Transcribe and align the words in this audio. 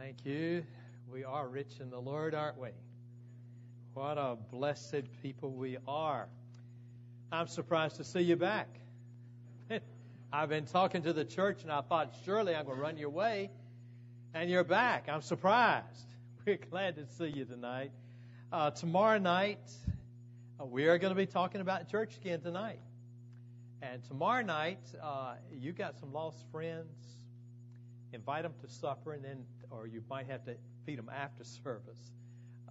Thank 0.00 0.24
you. 0.24 0.64
We 1.12 1.24
are 1.24 1.46
rich 1.46 1.78
in 1.78 1.90
the 1.90 1.98
Lord, 1.98 2.34
aren't 2.34 2.58
we? 2.58 2.70
What 3.92 4.16
a 4.16 4.38
blessed 4.50 5.02
people 5.22 5.50
we 5.50 5.76
are. 5.86 6.26
I'm 7.30 7.48
surprised 7.48 7.96
to 7.96 8.04
see 8.04 8.22
you 8.22 8.36
back. 8.36 8.68
I've 10.32 10.48
been 10.48 10.64
talking 10.64 11.02
to 11.02 11.12
the 11.12 11.26
church 11.26 11.64
and 11.64 11.70
I 11.70 11.82
thought, 11.82 12.14
surely 12.24 12.56
I'm 12.56 12.64
going 12.64 12.78
to 12.78 12.82
run 12.82 12.96
your 12.96 13.10
way. 13.10 13.50
And 14.32 14.48
you're 14.48 14.64
back. 14.64 15.06
I'm 15.10 15.20
surprised. 15.20 16.06
We're 16.46 16.56
glad 16.56 16.96
to 16.96 17.06
see 17.18 17.28
you 17.36 17.44
tonight. 17.44 17.90
Uh, 18.50 18.70
tomorrow 18.70 19.18
night, 19.18 19.70
uh, 20.58 20.64
we 20.64 20.88
are 20.88 20.96
going 20.96 21.14
to 21.14 21.18
be 21.18 21.26
talking 21.26 21.60
about 21.60 21.90
church 21.90 22.16
again 22.16 22.40
tonight. 22.40 22.80
And 23.82 24.02
tomorrow 24.04 24.42
night, 24.42 24.80
uh, 25.02 25.34
you 25.52 25.72
got 25.72 25.98
some 26.00 26.14
lost 26.14 26.42
friends. 26.50 26.88
Invite 28.12 28.42
them 28.42 28.54
to 28.62 28.68
supper, 28.68 29.12
and 29.12 29.24
then, 29.24 29.44
or 29.70 29.86
you 29.86 30.02
might 30.08 30.26
have 30.26 30.44
to 30.44 30.54
feed 30.84 30.98
them 30.98 31.10
after 31.14 31.44
service. 31.64 32.12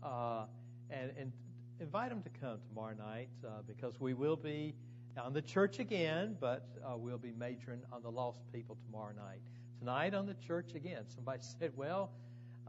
Uh, 0.03 0.45
and, 0.89 1.11
and 1.17 1.31
invite 1.79 2.09
them 2.09 2.21
to 2.21 2.29
come 2.41 2.57
tomorrow 2.67 2.95
night 2.95 3.29
uh, 3.45 3.61
because 3.67 3.99
we 3.99 4.13
will 4.13 4.35
be 4.35 4.73
on 5.17 5.33
the 5.33 5.41
church 5.41 5.79
again, 5.79 6.35
but 6.39 6.67
uh, 6.85 6.95
we'll 6.95 7.17
be 7.17 7.31
majoring 7.37 7.81
on 7.91 8.01
the 8.01 8.09
lost 8.09 8.39
people 8.53 8.77
tomorrow 8.85 9.13
night. 9.15 9.39
Tonight 9.79 10.13
on 10.13 10.25
the 10.25 10.35
church 10.45 10.73
again. 10.75 11.03
Somebody 11.13 11.39
said, 11.59 11.71
"Well, 11.75 12.11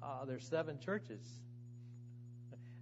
uh, 0.02 0.24
there's 0.24 0.46
seven 0.46 0.78
churches. 0.78 1.20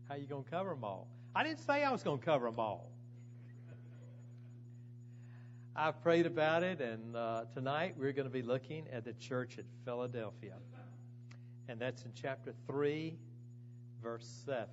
How 0.08 0.16
you 0.16 0.26
going 0.26 0.44
to 0.44 0.50
cover 0.50 0.70
them 0.70 0.84
all?" 0.84 1.08
I 1.34 1.44
didn't 1.44 1.60
say 1.60 1.84
I 1.84 1.90
was 1.90 2.02
going 2.02 2.18
to 2.18 2.24
cover 2.24 2.46
them 2.46 2.58
all. 2.58 2.90
I've 5.76 6.02
prayed 6.02 6.26
about 6.26 6.64
it, 6.64 6.80
and 6.80 7.14
uh, 7.14 7.44
tonight 7.54 7.94
we're 7.96 8.12
going 8.12 8.26
to 8.26 8.32
be 8.32 8.42
looking 8.42 8.86
at 8.92 9.04
the 9.04 9.12
church 9.12 9.58
at 9.58 9.64
Philadelphia. 9.84 10.54
And 11.68 11.78
that's 11.78 12.04
in 12.04 12.12
chapter 12.14 12.54
3, 12.66 13.14
verse 14.02 14.26
7. 14.46 14.66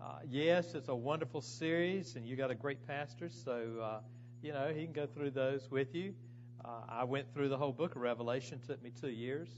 Uh, 0.00 0.18
yes, 0.28 0.74
it's 0.74 0.88
a 0.88 0.94
wonderful 0.94 1.42
series, 1.42 2.16
and 2.16 2.26
you 2.26 2.34
got 2.34 2.50
a 2.50 2.54
great 2.54 2.84
pastor, 2.86 3.28
so, 3.28 3.78
uh, 3.82 4.00
you 4.42 4.54
know, 4.54 4.72
he 4.74 4.84
can 4.84 4.94
go 4.94 5.06
through 5.06 5.30
those 5.30 5.70
with 5.70 5.94
you. 5.94 6.14
Uh, 6.64 6.80
I 6.88 7.04
went 7.04 7.32
through 7.34 7.50
the 7.50 7.58
whole 7.58 7.72
book 7.72 7.94
of 7.94 8.00
Revelation, 8.00 8.58
took 8.66 8.82
me 8.82 8.90
two 8.98 9.10
years. 9.10 9.50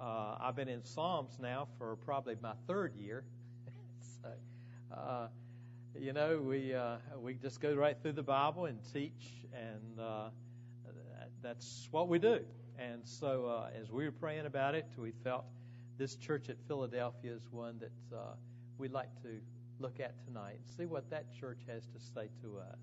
Uh, 0.00 0.36
I've 0.40 0.56
been 0.56 0.68
in 0.68 0.82
Psalms 0.82 1.38
now 1.38 1.68
for 1.76 1.94
probably 1.96 2.36
my 2.40 2.54
third 2.66 2.94
year. 2.96 3.22
so, 4.22 4.28
uh, 4.96 5.26
you 5.98 6.14
know, 6.14 6.38
we 6.38 6.74
uh, 6.74 6.96
we 7.20 7.34
just 7.34 7.60
go 7.60 7.74
right 7.74 7.96
through 8.00 8.12
the 8.12 8.22
Bible 8.22 8.64
and 8.64 8.78
teach, 8.92 9.46
and 9.52 10.00
uh, 10.00 10.30
that's 11.42 11.86
what 11.90 12.08
we 12.08 12.18
do. 12.18 12.40
And 12.78 13.02
so, 13.04 13.46
uh, 13.46 13.80
as 13.80 13.90
we 13.90 14.04
were 14.04 14.12
praying 14.12 14.46
about 14.46 14.74
it, 14.74 14.86
we 14.96 15.12
felt 15.22 15.44
this 15.96 16.16
church 16.16 16.48
at 16.48 16.56
Philadelphia 16.66 17.32
is 17.32 17.42
one 17.50 17.78
that 17.78 18.16
uh, 18.16 18.34
we'd 18.78 18.92
like 18.92 19.10
to 19.22 19.40
look 19.78 20.00
at 20.00 20.14
tonight 20.24 20.58
and 20.58 20.76
see 20.76 20.86
what 20.86 21.08
that 21.10 21.32
church 21.38 21.60
has 21.68 21.84
to 21.86 22.00
say 22.00 22.28
to 22.42 22.58
us. 22.58 22.78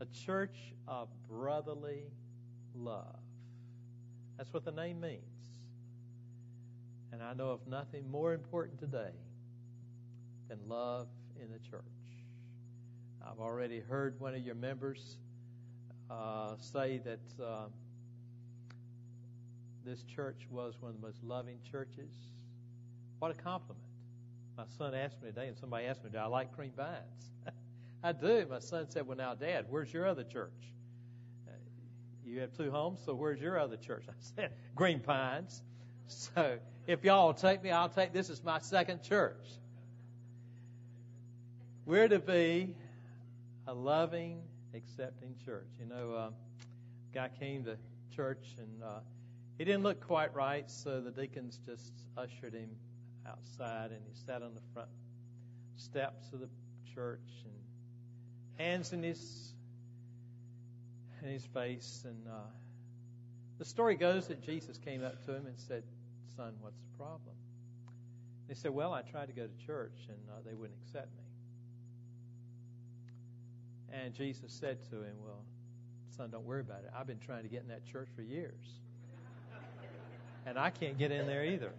A 0.00 0.06
church 0.24 0.56
of 0.86 1.08
brotherly 1.28 2.04
love. 2.74 3.18
That's 4.36 4.52
what 4.54 4.64
the 4.64 4.72
name 4.72 5.00
means. 5.00 5.22
And 7.12 7.22
I 7.22 7.34
know 7.34 7.50
of 7.50 7.66
nothing 7.66 8.10
more 8.10 8.32
important 8.32 8.78
today 8.78 9.10
than 10.48 10.58
love 10.68 11.08
in 11.40 11.50
the 11.50 11.58
church. 11.68 11.82
I've 13.26 13.40
already 13.40 13.80
heard 13.80 14.18
one 14.20 14.34
of 14.34 14.40
your 14.40 14.54
members 14.54 15.16
uh, 16.10 16.54
say 16.58 17.00
that 17.04 17.44
uh, 17.44 17.66
this 19.88 20.02
church 20.02 20.46
was 20.50 20.74
one 20.80 20.90
of 20.90 21.00
the 21.00 21.06
most 21.06 21.22
loving 21.24 21.58
churches. 21.70 22.12
What 23.18 23.30
a 23.30 23.34
compliment. 23.34 23.84
My 24.56 24.64
son 24.76 24.94
asked 24.94 25.22
me 25.22 25.30
today, 25.30 25.48
and 25.48 25.56
somebody 25.56 25.86
asked 25.86 26.04
me, 26.04 26.10
Do 26.10 26.18
I 26.18 26.26
like 26.26 26.54
Green 26.54 26.72
Pines? 26.72 27.30
I 28.02 28.12
do. 28.12 28.46
My 28.50 28.58
son 28.58 28.90
said, 28.90 29.06
Well, 29.06 29.16
now, 29.16 29.34
Dad, 29.34 29.66
where's 29.70 29.92
your 29.92 30.06
other 30.06 30.24
church? 30.24 30.52
Uh, 31.46 31.52
you 32.24 32.40
have 32.40 32.52
two 32.56 32.70
homes, 32.70 33.00
so 33.04 33.14
where's 33.14 33.40
your 33.40 33.58
other 33.58 33.76
church? 33.76 34.04
I 34.08 34.12
said, 34.36 34.52
Green 34.74 35.00
Pines. 35.00 35.62
So 36.06 36.58
if 36.86 37.04
y'all 37.04 37.34
take 37.34 37.62
me, 37.62 37.70
I'll 37.70 37.88
take 37.88 38.12
this 38.12 38.30
as 38.30 38.42
my 38.42 38.58
second 38.58 39.02
church. 39.02 39.46
We're 41.86 42.08
to 42.08 42.18
be 42.18 42.74
a 43.66 43.74
loving, 43.74 44.42
accepting 44.74 45.34
church. 45.44 45.68
You 45.78 45.86
know, 45.86 46.12
uh, 46.12 46.30
guy 47.14 47.30
came 47.40 47.64
to 47.64 47.76
church 48.14 48.44
and 48.58 48.82
uh, 48.82 49.00
he 49.58 49.64
didn't 49.64 49.82
look 49.82 50.06
quite 50.06 50.34
right, 50.34 50.70
so 50.70 51.00
the 51.00 51.10
deacons 51.10 51.58
just 51.66 51.92
ushered 52.16 52.54
him 52.54 52.70
outside 53.26 53.90
and 53.90 54.00
he 54.06 54.14
sat 54.26 54.42
on 54.42 54.54
the 54.54 54.60
front 54.72 54.88
steps 55.76 56.32
of 56.32 56.40
the 56.40 56.48
church 56.94 57.20
and 57.44 58.66
hands 58.66 58.92
in 58.92 59.02
his 59.02 59.52
in 61.22 61.28
his 61.28 61.44
face 61.46 62.04
and 62.06 62.26
uh, 62.28 62.40
the 63.58 63.64
story 63.64 63.96
goes 63.96 64.28
that 64.28 64.40
Jesus 64.40 64.78
came 64.78 65.04
up 65.04 65.24
to 65.26 65.34
him 65.34 65.46
and 65.46 65.58
said, 65.58 65.82
"Son, 66.36 66.54
what's 66.60 66.78
the 66.78 66.96
problem?" 66.96 67.34
And 68.46 68.56
he 68.56 68.60
said, 68.60 68.70
"Well, 68.70 68.94
I 68.94 69.02
tried 69.02 69.26
to 69.26 69.32
go 69.32 69.46
to 69.46 69.66
church 69.66 69.98
and 70.08 70.18
uh, 70.30 70.40
they 70.46 70.54
wouldn't 70.54 70.78
accept 70.86 71.08
me." 71.16 71.28
And 73.92 74.14
Jesus 74.14 74.52
said 74.52 74.78
to 74.90 74.96
him, 74.96 75.16
Well, 75.24 75.44
son, 76.16 76.30
don't 76.30 76.44
worry 76.44 76.60
about 76.60 76.84
it. 76.84 76.90
I've 76.96 77.06
been 77.06 77.20
trying 77.20 77.42
to 77.42 77.48
get 77.48 77.62
in 77.62 77.68
that 77.68 77.86
church 77.86 78.08
for 78.14 78.22
years. 78.22 78.80
And 80.48 80.58
I 80.58 80.70
can't 80.70 80.96
get 80.96 81.12
in 81.12 81.26
there 81.26 81.44
either. 81.44 81.72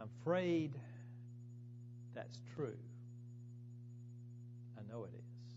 I'm 0.00 0.08
afraid 0.20 0.72
that's 2.14 2.40
true. 2.56 2.76
I 4.76 4.92
know 4.92 5.04
it 5.04 5.12
is. 5.14 5.54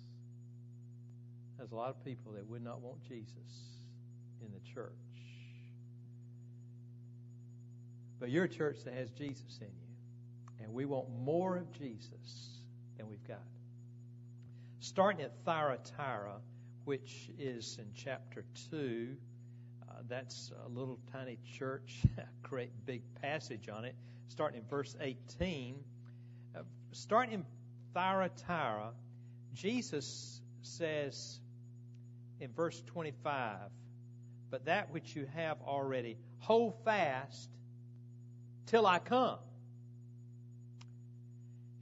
There's 1.57 1.71
a 1.71 1.75
lot 1.75 1.89
of 1.89 2.05
people 2.05 2.33
that 2.33 2.47
would 2.47 2.63
not 2.63 2.81
want 2.81 3.01
Jesus 3.01 3.31
in 4.45 4.51
the 4.51 4.59
church. 4.73 4.91
But 8.19 8.29
you're 8.29 8.43
a 8.43 8.49
church 8.49 8.77
that 8.85 8.93
has 8.93 9.09
Jesus 9.09 9.57
in 9.59 9.67
you. 9.67 10.63
And 10.63 10.71
we 10.71 10.85
want 10.85 11.07
more 11.19 11.57
of 11.57 11.71
Jesus 11.71 12.59
than 12.97 13.09
we've 13.09 13.27
got 13.27 13.41
starting 14.79 15.21
at 15.21 15.31
Thyatira, 15.45 16.35
which 16.83 17.29
is 17.39 17.79
in 17.79 17.87
chapter 17.95 18.43
2. 18.69 19.15
Uh, 19.93 20.01
that's 20.07 20.51
a 20.65 20.69
little 20.69 20.99
tiny 21.11 21.37
church, 21.57 22.03
great 22.41 22.71
big 22.85 23.01
passage 23.21 23.69
on 23.69 23.85
it, 23.85 23.95
starting 24.27 24.61
in 24.61 24.67
verse 24.67 24.95
18. 24.99 25.75
Uh, 26.55 26.61
starting 26.91 27.33
in 27.33 27.45
Thyatira, 27.93 28.91
Jesus 29.53 30.41
says 30.61 31.39
in 32.39 32.51
verse 32.53 32.81
25, 32.87 33.57
But 34.49 34.65
that 34.65 34.91
which 34.91 35.15
you 35.15 35.27
have 35.35 35.57
already, 35.61 36.17
hold 36.39 36.73
fast 36.83 37.49
till 38.65 38.87
I 38.87 38.99
come. 38.99 39.39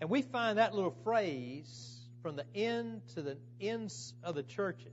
And 0.02 0.10
we 0.10 0.22
find 0.22 0.58
that 0.58 0.74
little 0.74 0.96
phrase 1.04 2.00
from 2.22 2.36
the 2.36 2.46
end 2.56 3.02
to 3.14 3.22
the 3.22 3.38
ends 3.62 4.14
of 4.24 4.36
the 4.36 4.44
churches. 4.44 4.92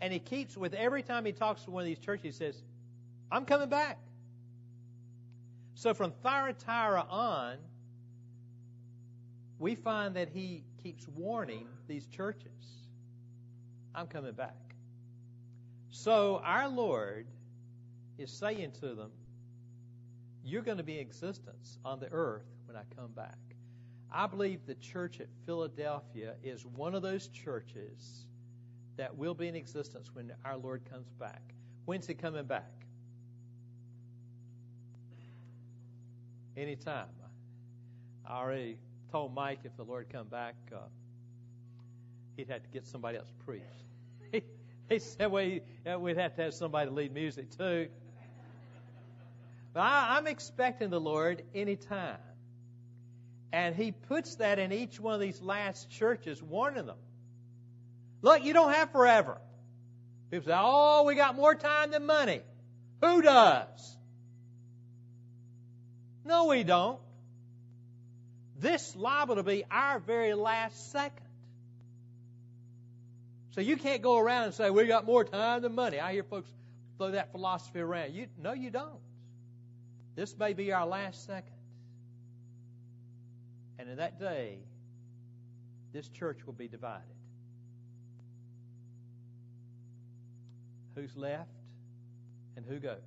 And 0.00 0.12
he 0.12 0.18
keeps, 0.18 0.56
with 0.56 0.74
every 0.74 1.02
time 1.02 1.24
he 1.24 1.32
talks 1.32 1.62
to 1.64 1.70
one 1.70 1.82
of 1.82 1.86
these 1.86 1.98
churches, 1.98 2.22
he 2.22 2.32
says, 2.32 2.62
I'm 3.30 3.44
coming 3.44 3.68
back. 3.68 3.98
So 5.74 5.94
from 5.94 6.12
Thyatira 6.22 7.06
on, 7.08 7.56
we 9.58 9.74
find 9.74 10.14
that 10.16 10.28
he 10.28 10.64
keeps 10.82 11.08
warning 11.08 11.66
these 11.88 12.06
churches, 12.06 12.50
I'm 13.94 14.06
coming 14.06 14.32
back. 14.32 14.54
So 15.90 16.40
our 16.44 16.68
Lord 16.68 17.26
is 18.18 18.30
saying 18.30 18.72
to 18.80 18.94
them, 18.94 19.10
You're 20.44 20.62
going 20.62 20.76
to 20.78 20.84
be 20.84 20.94
in 20.94 21.00
existence 21.00 21.78
on 21.84 22.00
the 22.00 22.08
earth 22.12 22.46
when 22.66 22.76
I 22.76 22.82
come 22.94 23.12
back. 23.12 23.38
I 24.12 24.26
believe 24.26 24.60
the 24.66 24.74
church 24.76 25.20
at 25.20 25.28
Philadelphia 25.46 26.34
is 26.42 26.64
one 26.64 26.94
of 26.94 27.02
those 27.02 27.28
churches 27.28 28.26
that 28.96 29.16
will 29.16 29.34
be 29.34 29.48
in 29.48 29.54
existence 29.54 30.08
when 30.12 30.32
our 30.44 30.56
Lord 30.56 30.82
comes 30.90 31.08
back. 31.18 31.42
When's 31.84 32.06
he 32.06 32.14
coming 32.14 32.46
back? 32.46 32.70
Anytime. 36.56 37.06
I 38.26 38.38
already 38.38 38.78
told 39.12 39.34
Mike 39.34 39.60
if 39.64 39.76
the 39.76 39.84
Lord 39.84 40.08
come 40.10 40.26
back, 40.26 40.56
uh, 40.74 40.78
he'd 42.36 42.48
have 42.48 42.62
to 42.62 42.68
get 42.70 42.86
somebody 42.86 43.18
else 43.18 43.28
to 43.28 43.44
preach. 43.44 44.42
he, 44.88 44.98
said, 44.98 45.30
well, 45.30 45.44
he, 45.44 45.60
we'd 45.98 46.16
have 46.16 46.34
to 46.36 46.42
have 46.42 46.54
somebody 46.54 46.88
to 46.88 46.94
lead 46.94 47.12
music 47.12 47.56
too. 47.56 47.88
But 49.72 49.80
I, 49.80 50.16
I'm 50.16 50.26
expecting 50.26 50.90
the 50.90 51.00
Lord 51.00 51.42
anytime. 51.54 52.16
And 53.52 53.76
he 53.76 53.92
puts 53.92 54.36
that 54.36 54.58
in 54.58 54.72
each 54.72 54.98
one 54.98 55.14
of 55.14 55.20
these 55.20 55.40
last 55.40 55.88
churches, 55.88 56.42
warning 56.42 56.86
them. 56.86 56.96
Look, 58.26 58.42
you 58.42 58.54
don't 58.54 58.72
have 58.72 58.90
forever. 58.90 59.38
People 60.32 60.46
say, 60.46 60.58
oh, 60.60 61.04
we 61.04 61.14
got 61.14 61.36
more 61.36 61.54
time 61.54 61.92
than 61.92 62.06
money. 62.06 62.40
Who 63.00 63.22
does? 63.22 63.96
No, 66.24 66.46
we 66.46 66.64
don't. 66.64 66.98
This 68.58 68.96
liable 68.96 69.36
to 69.36 69.44
be 69.44 69.62
our 69.70 70.00
very 70.00 70.34
last 70.34 70.90
second. 70.90 71.24
So 73.50 73.60
you 73.60 73.76
can't 73.76 74.02
go 74.02 74.18
around 74.18 74.46
and 74.46 74.54
say, 74.54 74.70
we 74.70 74.88
got 74.88 75.06
more 75.06 75.22
time 75.22 75.62
than 75.62 75.76
money. 75.76 76.00
I 76.00 76.12
hear 76.12 76.24
folks 76.24 76.50
throw 76.98 77.12
that 77.12 77.30
philosophy 77.30 77.78
around. 77.78 78.12
You, 78.12 78.26
no, 78.42 78.54
you 78.54 78.70
don't. 78.70 78.98
This 80.16 80.36
may 80.36 80.52
be 80.52 80.72
our 80.72 80.84
last 80.84 81.26
second. 81.26 81.52
And 83.78 83.88
in 83.88 83.98
that 83.98 84.18
day, 84.18 84.58
this 85.92 86.08
church 86.08 86.44
will 86.44 86.54
be 86.54 86.66
divided. 86.66 87.15
Who's 90.96 91.14
left 91.14 91.50
and 92.56 92.64
who 92.66 92.80
goes? 92.80 92.98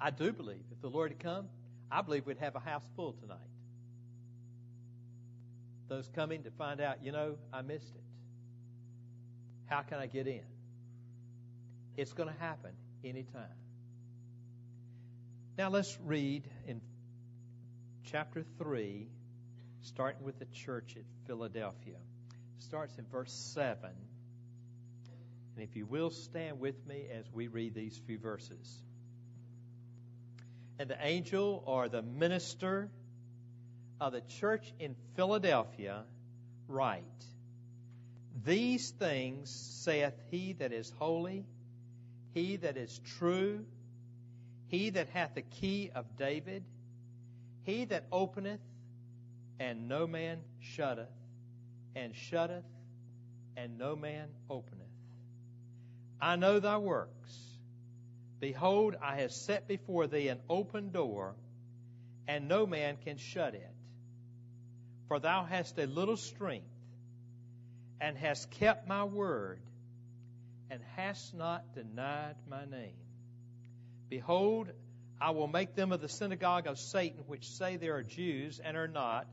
I 0.00 0.10
do 0.10 0.32
believe 0.32 0.62
if 0.70 0.80
the 0.80 0.88
Lord 0.88 1.10
had 1.10 1.18
come, 1.18 1.48
I 1.90 2.02
believe 2.02 2.26
we'd 2.26 2.38
have 2.38 2.54
a 2.54 2.60
house 2.60 2.84
full 2.94 3.14
tonight. 3.14 3.38
Those 5.88 6.06
coming 6.14 6.42
to 6.42 6.50
find 6.50 6.80
out, 6.82 7.02
you 7.02 7.10
know, 7.10 7.36
I 7.52 7.62
missed 7.62 7.88
it. 7.94 8.02
How 9.66 9.80
can 9.80 9.98
I 9.98 10.06
get 10.06 10.26
in? 10.26 10.44
It's 11.96 12.12
going 12.12 12.28
to 12.28 12.38
happen 12.38 12.72
anytime. 13.02 13.56
Now 15.56 15.70
let's 15.70 15.98
read 16.04 16.44
in 16.66 16.82
chapter 18.12 18.44
3, 18.58 19.08
starting 19.82 20.22
with 20.22 20.38
the 20.38 20.46
church 20.46 20.94
at 20.96 21.02
Philadelphia. 21.26 21.96
It 22.58 22.62
starts 22.62 22.96
in 22.98 23.06
verse 23.10 23.32
7. 23.54 23.90
And 25.58 25.68
if 25.68 25.74
you 25.74 25.86
will 25.86 26.10
stand 26.10 26.60
with 26.60 26.86
me 26.86 27.06
as 27.12 27.24
we 27.32 27.48
read 27.48 27.74
these 27.74 28.00
few 28.06 28.16
verses. 28.16 28.80
And 30.78 30.88
the 30.88 31.04
angel 31.04 31.64
or 31.66 31.88
the 31.88 32.00
minister 32.00 32.88
of 34.00 34.12
the 34.12 34.20
church 34.20 34.72
in 34.78 34.94
Philadelphia 35.16 36.04
write, 36.68 37.02
These 38.44 38.90
things 39.00 39.50
saith 39.50 40.14
he 40.30 40.52
that 40.52 40.72
is 40.72 40.92
holy, 40.96 41.44
he 42.34 42.54
that 42.54 42.76
is 42.76 43.00
true, 43.18 43.64
he 44.68 44.90
that 44.90 45.08
hath 45.08 45.34
the 45.34 45.42
key 45.42 45.90
of 45.92 46.16
David, 46.16 46.62
he 47.64 47.84
that 47.86 48.04
openeth, 48.12 48.60
and 49.58 49.88
no 49.88 50.06
man 50.06 50.38
shutteth, 50.60 51.08
and 51.96 52.14
shutteth, 52.14 52.62
and 53.56 53.76
no 53.76 53.96
man 53.96 54.28
openeth. 54.48 54.77
I 56.20 56.36
know 56.36 56.60
thy 56.60 56.78
works. 56.78 57.38
Behold, 58.40 58.96
I 59.00 59.16
have 59.16 59.32
set 59.32 59.66
before 59.66 60.06
thee 60.06 60.28
an 60.28 60.40
open 60.48 60.90
door, 60.90 61.34
and 62.26 62.48
no 62.48 62.66
man 62.66 62.96
can 63.04 63.16
shut 63.16 63.54
it. 63.54 63.70
For 65.08 65.18
thou 65.18 65.44
hast 65.44 65.78
a 65.78 65.86
little 65.86 66.16
strength, 66.16 66.66
and 68.00 68.16
hast 68.16 68.50
kept 68.50 68.86
my 68.86 69.04
word, 69.04 69.60
and 70.70 70.80
hast 70.96 71.34
not 71.34 71.74
denied 71.74 72.36
my 72.48 72.64
name. 72.64 72.96
Behold, 74.08 74.68
I 75.20 75.30
will 75.30 75.48
make 75.48 75.74
them 75.74 75.92
of 75.92 76.00
the 76.00 76.08
synagogue 76.08 76.66
of 76.66 76.78
Satan, 76.78 77.24
which 77.26 77.48
say 77.48 77.76
they 77.76 77.88
are 77.88 78.02
Jews 78.02 78.60
and 78.60 78.76
are 78.76 78.88
not, 78.88 79.26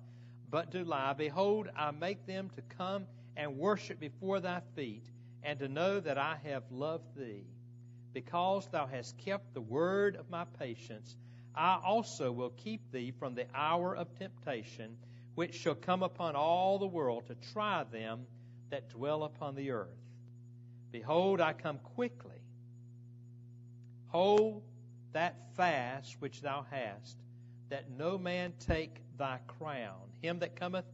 but 0.50 0.72
do 0.72 0.84
lie. 0.84 1.14
Behold, 1.14 1.70
I 1.76 1.92
make 1.92 2.26
them 2.26 2.50
to 2.56 2.62
come 2.78 3.06
and 3.38 3.58
worship 3.58 4.00
before 4.00 4.40
thy 4.40 4.62
feet, 4.76 5.04
and 5.46 5.60
to 5.60 5.68
know 5.68 6.00
that 6.00 6.18
I 6.18 6.38
have 6.46 6.64
loved 6.72 7.16
thee. 7.16 7.46
Because 8.14 8.68
thou 8.72 8.88
hast 8.88 9.18
kept 9.20 9.54
the 9.54 9.62
word 9.62 10.16
of 10.16 10.30
my 10.30 10.46
patience, 10.60 11.16
I 11.54 11.80
also 11.86 12.32
will 12.32 12.50
keep 12.50 12.92
thee 12.92 13.12
from 13.12 13.36
the 13.36 13.46
hour 13.54 13.96
of 13.96 14.08
temptation, 14.18 14.98
which 15.36 15.54
shall 15.54 15.76
come 15.76 16.02
upon 16.02 16.36
all 16.36 16.80
the 16.80 16.88
world 16.88 17.28
to 17.28 17.36
try 17.54 17.84
them 17.84 18.26
that 18.72 18.90
dwell 18.90 19.24
upon 19.24 19.56
the 19.56 19.72
earth. 19.72 19.90
Behold, 20.92 21.42
I 21.42 21.54
come 21.54 21.78
quickly. 21.78 22.42
Hold 24.08 24.64
that 25.14 25.36
fast 25.56 26.16
which 26.20 26.42
thou 26.42 26.66
hast, 26.72 27.18
that 27.70 27.92
no 27.92 28.18
man 28.18 28.54
take 28.60 28.96
thy 29.18 29.40
crown. 29.60 30.10
Him 30.22 30.40
that 30.40 30.56
cometh, 30.56 30.86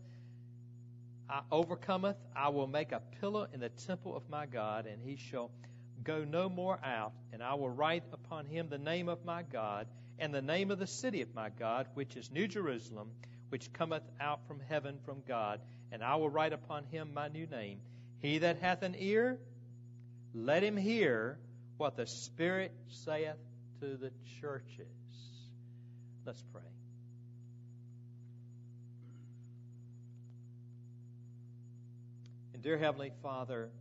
I 1.31 1.41
overcometh, 1.49 2.17
I 2.35 2.49
will 2.49 2.67
make 2.67 2.91
a 2.91 3.01
pillar 3.21 3.47
in 3.53 3.61
the 3.61 3.69
temple 3.69 4.17
of 4.17 4.29
my 4.29 4.45
God, 4.45 4.85
and 4.85 5.01
he 5.01 5.15
shall 5.15 5.49
go 6.03 6.25
no 6.25 6.49
more 6.49 6.77
out. 6.83 7.13
And 7.31 7.41
I 7.41 7.53
will 7.53 7.69
write 7.69 8.03
upon 8.11 8.45
him 8.47 8.67
the 8.69 8.77
name 8.77 9.07
of 9.07 9.23
my 9.23 9.43
God, 9.43 9.87
and 10.19 10.33
the 10.33 10.41
name 10.41 10.71
of 10.71 10.79
the 10.79 10.87
city 10.87 11.21
of 11.21 11.33
my 11.33 11.49
God, 11.49 11.87
which 11.93 12.17
is 12.17 12.29
New 12.29 12.49
Jerusalem, 12.49 13.11
which 13.47 13.71
cometh 13.71 14.03
out 14.19 14.45
from 14.45 14.59
heaven 14.59 14.99
from 15.05 15.23
God. 15.25 15.61
And 15.93 16.03
I 16.03 16.15
will 16.15 16.29
write 16.29 16.51
upon 16.51 16.83
him 16.83 17.13
my 17.13 17.29
new 17.29 17.47
name. 17.47 17.79
He 18.19 18.39
that 18.39 18.57
hath 18.57 18.83
an 18.83 18.95
ear, 18.99 19.39
let 20.33 20.63
him 20.63 20.75
hear 20.75 21.39
what 21.77 21.95
the 21.95 22.07
Spirit 22.07 22.73
saith 22.89 23.37
to 23.79 23.95
the 23.95 24.11
churches. 24.41 24.87
Let's 26.25 26.43
pray. 26.51 26.70
And 32.61 32.65
dear 32.65 32.77
Heavenly 32.77 33.11
Father, 33.23 33.71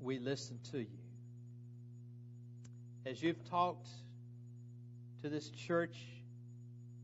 we 0.00 0.18
listen 0.18 0.58
to 0.72 0.78
you. 0.80 0.98
As 3.06 3.22
you've 3.22 3.48
talked 3.48 3.86
to 5.22 5.28
this 5.28 5.48
church 5.50 5.96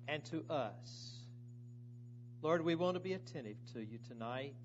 and 0.09 0.25
to 0.25 0.45
us, 0.51 1.21
Lord, 2.43 2.65
we 2.65 2.75
want 2.75 2.97
to 2.97 3.01
be 3.01 3.13
attentive 3.13 3.59
to 3.75 3.81
you 3.81 4.01
tonight. 4.09 4.57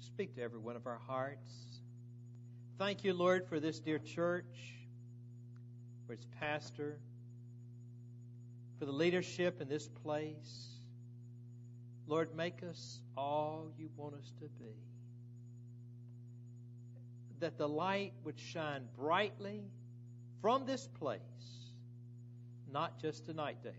Speak 0.00 0.34
to 0.34 0.42
every 0.42 0.58
one 0.58 0.74
of 0.74 0.88
our 0.88 0.98
hearts. 1.06 1.52
Thank 2.76 3.04
you, 3.04 3.14
Lord, 3.14 3.46
for 3.46 3.60
this 3.60 3.78
dear 3.78 4.00
church 4.00 4.74
for 6.08 6.14
its 6.14 6.26
pastor, 6.40 6.98
for 8.80 8.84
the 8.84 8.90
leadership 8.90 9.60
in 9.60 9.68
this 9.68 9.86
place. 9.86 10.77
Lord, 12.08 12.34
make 12.34 12.62
us 12.62 13.00
all 13.18 13.66
you 13.78 13.90
want 13.96 14.14
us 14.14 14.32
to 14.40 14.46
be. 14.58 14.72
That 17.40 17.58
the 17.58 17.68
light 17.68 18.14
would 18.24 18.38
shine 18.38 18.84
brightly 18.96 19.60
from 20.40 20.64
this 20.64 20.88
place, 20.98 21.20
not 22.72 22.98
just 22.98 23.26
to 23.26 23.34
Knightdale, 23.34 23.74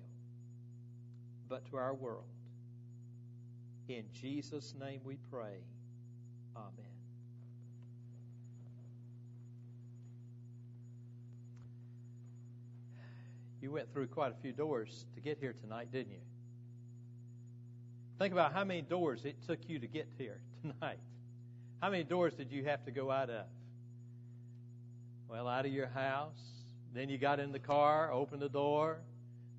but 1.49 1.65
to 1.71 1.77
our 1.77 1.95
world. 1.95 2.23
In 3.87 4.03
Jesus' 4.13 4.75
name 4.79 5.01
we 5.03 5.17
pray. 5.31 5.57
Amen. 6.55 6.69
You 13.59 13.71
went 13.71 13.91
through 13.91 14.07
quite 14.07 14.31
a 14.31 14.41
few 14.41 14.51
doors 14.51 15.05
to 15.15 15.21
get 15.21 15.39
here 15.39 15.55
tonight, 15.59 15.91
didn't 15.91 16.11
you? 16.11 16.19
Think 18.19 18.33
about 18.33 18.51
how 18.51 18.65
many 18.65 18.81
doors 18.81 19.23
it 19.23 19.37
took 19.47 19.59
you 19.69 19.79
to 19.79 19.87
get 19.87 20.05
here 20.17 20.41
tonight. 20.61 20.99
How 21.81 21.89
many 21.89 22.03
doors 22.03 22.33
did 22.33 22.51
you 22.51 22.65
have 22.65 22.83
to 22.83 22.91
go 22.91 23.09
out 23.09 23.29
of? 23.29 23.45
Well, 25.29 25.47
out 25.47 25.65
of 25.65 25.71
your 25.71 25.87
house. 25.87 26.37
Then 26.93 27.07
you 27.07 27.17
got 27.17 27.39
in 27.39 27.53
the 27.53 27.59
car, 27.59 28.11
opened 28.11 28.41
the 28.41 28.49
door, 28.49 28.97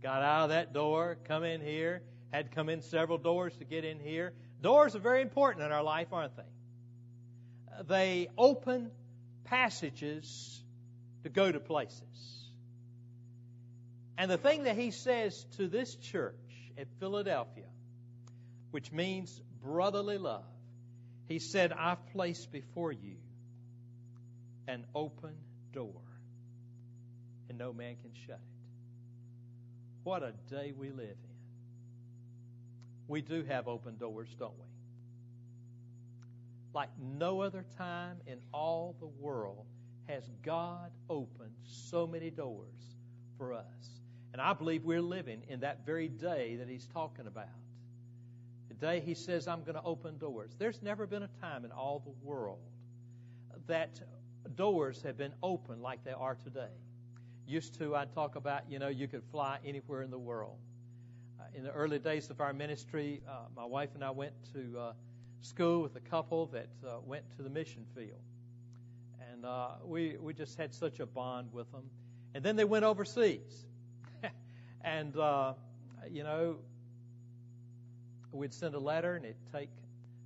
got 0.03 0.23
out 0.23 0.45
of 0.45 0.49
that 0.51 0.75
door, 0.75 1.17
come 1.27 1.43
in 1.43 1.63
here, 1.63 2.03
had 2.33 2.51
to 2.51 2.55
come 2.55 2.69
in 2.69 2.83
several 2.83 3.17
doors 3.17 3.57
to 3.59 3.65
get 3.65 3.85
in 3.85 3.99
here. 3.99 4.35
Doors 4.61 4.95
are 4.95 5.01
very 5.01 5.23
important 5.23 5.65
in 5.65 5.73
our 5.73 5.83
life, 5.83 6.09
aren't 6.13 6.37
they? 6.37 6.43
They 7.89 8.29
open 8.37 8.91
passages 9.45 10.63
to 11.23 11.31
go 11.31 11.51
to 11.51 11.61
places. 11.61 12.51
And 14.19 14.31
the 14.31 14.37
thing 14.37 14.65
that 14.65 14.77
he 14.77 14.91
says 14.91 15.47
to 15.57 15.67
this 15.67 15.95
church 15.95 16.35
at 16.77 16.89
Philadelphia, 16.99 17.70
which 18.71 18.93
means 18.93 19.41
brotherly 19.63 20.19
love, 20.19 20.45
he 21.29 21.39
said, 21.39 21.73
I've 21.73 22.05
placed 22.13 22.51
before 22.51 22.93
you 22.93 23.17
an 24.67 24.85
open 24.95 25.35
door, 25.73 26.03
and 27.49 27.59
no 27.59 27.73
man 27.73 27.97
can 28.03 28.13
shut 28.27 28.37
it. 28.37 28.41
What 30.05 30.23
a 30.23 30.33
day 30.49 30.73
we 30.77 30.91
live 30.91 31.01
in. 31.09 31.31
We 33.09 33.21
do 33.21 33.45
have 33.45 33.69
open 33.69 33.97
doors, 33.97 34.29
don't 34.39 34.57
we? 34.59 34.67
Like 36.73 36.91
no 37.01 37.41
other 37.41 37.65
time 37.77 38.19
in 38.27 38.39
all 38.53 38.95
the 39.01 39.07
world 39.07 39.67
has 40.07 40.29
God 40.45 40.91
opened 41.09 41.55
so 41.65 42.07
many 42.07 42.31
doors 42.31 42.97
for 43.37 43.53
us. 43.53 43.65
And 44.33 44.41
I 44.41 44.53
believe 44.53 44.85
we're 44.85 45.01
living 45.01 45.43
in 45.49 45.61
that 45.61 45.85
very 45.85 46.09
day 46.09 46.57
that 46.57 46.69
he's 46.69 46.87
talking 46.87 47.27
about. 47.27 47.49
The 48.81 48.87
day 48.87 49.01
he 49.01 49.15
says, 49.15 49.47
I'm 49.47 49.63
going 49.63 49.75
to 49.75 49.83
open 49.83 50.17
doors. 50.17 50.53
There's 50.59 50.81
never 50.83 51.07
been 51.07 51.23
a 51.23 51.29
time 51.43 51.65
in 51.65 51.71
all 51.71 52.03
the 52.05 52.27
world 52.27 52.61
that 53.67 54.01
doors 54.57 55.03
have 55.03 55.19
been 55.19 55.33
open 55.43 55.83
like 55.83 56.03
they 56.05 56.13
are 56.13 56.35
today. 56.35 56.73
Used 57.47 57.79
to, 57.79 57.95
I'd 57.95 58.13
talk 58.15 58.37
about, 58.37 58.63
you 58.71 58.79
know, 58.79 58.89
you 58.89 59.07
could 59.07 59.23
fly 59.31 59.59
anywhere 59.67 60.03
in 60.03 60.11
the 60.11 60.19
world. 60.19 60.57
Uh, 61.39 61.45
in 61.55 61.65
the 61.65 61.73
early 61.73 61.99
days 61.99 62.31
of 62.31 62.41
our 62.41 62.53
ministry, 62.53 63.21
uh, 63.29 63.33
my 63.55 63.65
wife 63.65 63.91
and 63.95 64.03
I 64.03 64.13
went 64.13 64.33
to 64.55 64.79
uh, 64.79 64.93
school 65.43 65.83
with 65.83 65.97
a 65.97 66.01
couple 66.01 66.47
that 66.47 66.69
uh, 66.87 67.01
went 67.05 67.25
to 67.37 67.43
the 67.43 67.51
mission 67.51 67.85
field. 67.95 68.23
And 69.31 69.45
uh, 69.45 69.69
we, 69.85 70.17
we 70.19 70.33
just 70.33 70.57
had 70.57 70.73
such 70.73 71.01
a 71.01 71.07
bond 71.07 71.53
with 71.53 71.71
them. 71.73 71.85
And 72.35 72.43
then 72.43 72.57
they 72.57 72.65
went 72.65 72.85
overseas. 72.85 73.67
and, 74.83 75.17
uh, 75.17 75.53
you 76.11 76.23
know, 76.23 76.57
we'd 78.33 78.55
send 78.55 78.75
a 78.75 78.79
letter 78.79 79.17
and 79.17 79.25
it'd 79.25 79.37
take 79.53 79.71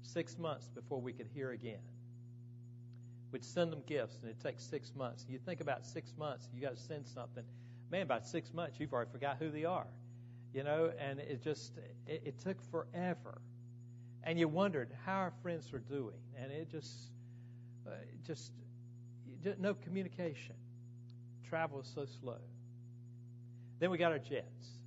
six 0.03 0.39
months 0.39 0.69
before 0.69 1.01
we 1.01 1.13
could 1.13 1.29
hear 1.35 1.51
again. 1.53 1.81
We'd 3.33 3.45
send 3.45 3.73
them 3.73 3.83
gifts 3.87 4.19
and 4.21 4.31
it'd 4.31 4.43
take 4.43 4.61
six 4.61 4.93
months. 4.95 5.27
You 5.29 5.39
think 5.39 5.61
about 5.61 5.85
six 5.85 6.13
months, 6.19 6.49
you 6.55 6.61
got 6.61 6.77
to 6.77 6.83
send 6.83 7.07
something. 7.07 7.45
Man, 7.91 8.03
about 8.03 8.27
six 8.27 8.53
months, 8.53 8.79
you've 8.79 8.93
already 8.93 9.11
forgot 9.11 9.37
who 9.39 9.51
they 9.51 9.65
are. 9.65 9.87
You 10.53 10.63
know, 10.63 10.93
and 11.01 11.19
it 11.19 11.43
just, 11.43 11.73
it, 12.07 12.23
it 12.25 12.39
took 12.39 12.57
forever. 12.71 13.41
And 14.23 14.39
you 14.39 14.47
wondered 14.47 14.91
how 15.05 15.17
our 15.17 15.33
friends 15.43 15.73
were 15.73 15.81
doing. 15.81 16.21
And 16.41 16.53
it 16.53 16.71
just, 16.71 17.11
uh, 17.87 17.91
just, 18.25 18.53
no 19.59 19.75
communication. 19.75 20.55
Travel 21.49 21.79
was 21.79 21.91
so 21.93 22.07
slow. 22.21 22.39
Then 23.81 23.91
we 23.91 23.99
got 23.99 24.13
our 24.13 24.19
jets. 24.19 24.79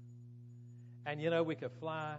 And, 1.06 1.22
you 1.22 1.30
know, 1.30 1.44
we 1.44 1.56
could 1.56 1.72
fly 1.80 2.16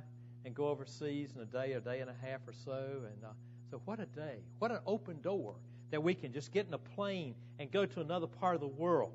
and 0.48 0.56
go 0.56 0.68
overseas 0.68 1.34
in 1.36 1.42
a 1.42 1.44
day, 1.44 1.74
a 1.74 1.80
day 1.80 2.00
and 2.00 2.08
a 2.08 2.26
half 2.26 2.40
or 2.46 2.54
so. 2.64 3.02
And 3.04 3.22
uh, 3.22 3.28
so, 3.70 3.82
what 3.84 4.00
a 4.00 4.06
day. 4.06 4.38
What 4.58 4.70
an 4.70 4.78
open 4.86 5.20
door 5.20 5.56
that 5.90 6.02
we 6.02 6.14
can 6.14 6.32
just 6.32 6.52
get 6.52 6.66
in 6.66 6.72
a 6.72 6.78
plane 6.78 7.34
and 7.58 7.70
go 7.70 7.84
to 7.84 8.00
another 8.00 8.26
part 8.26 8.54
of 8.54 8.62
the 8.62 8.66
world. 8.66 9.12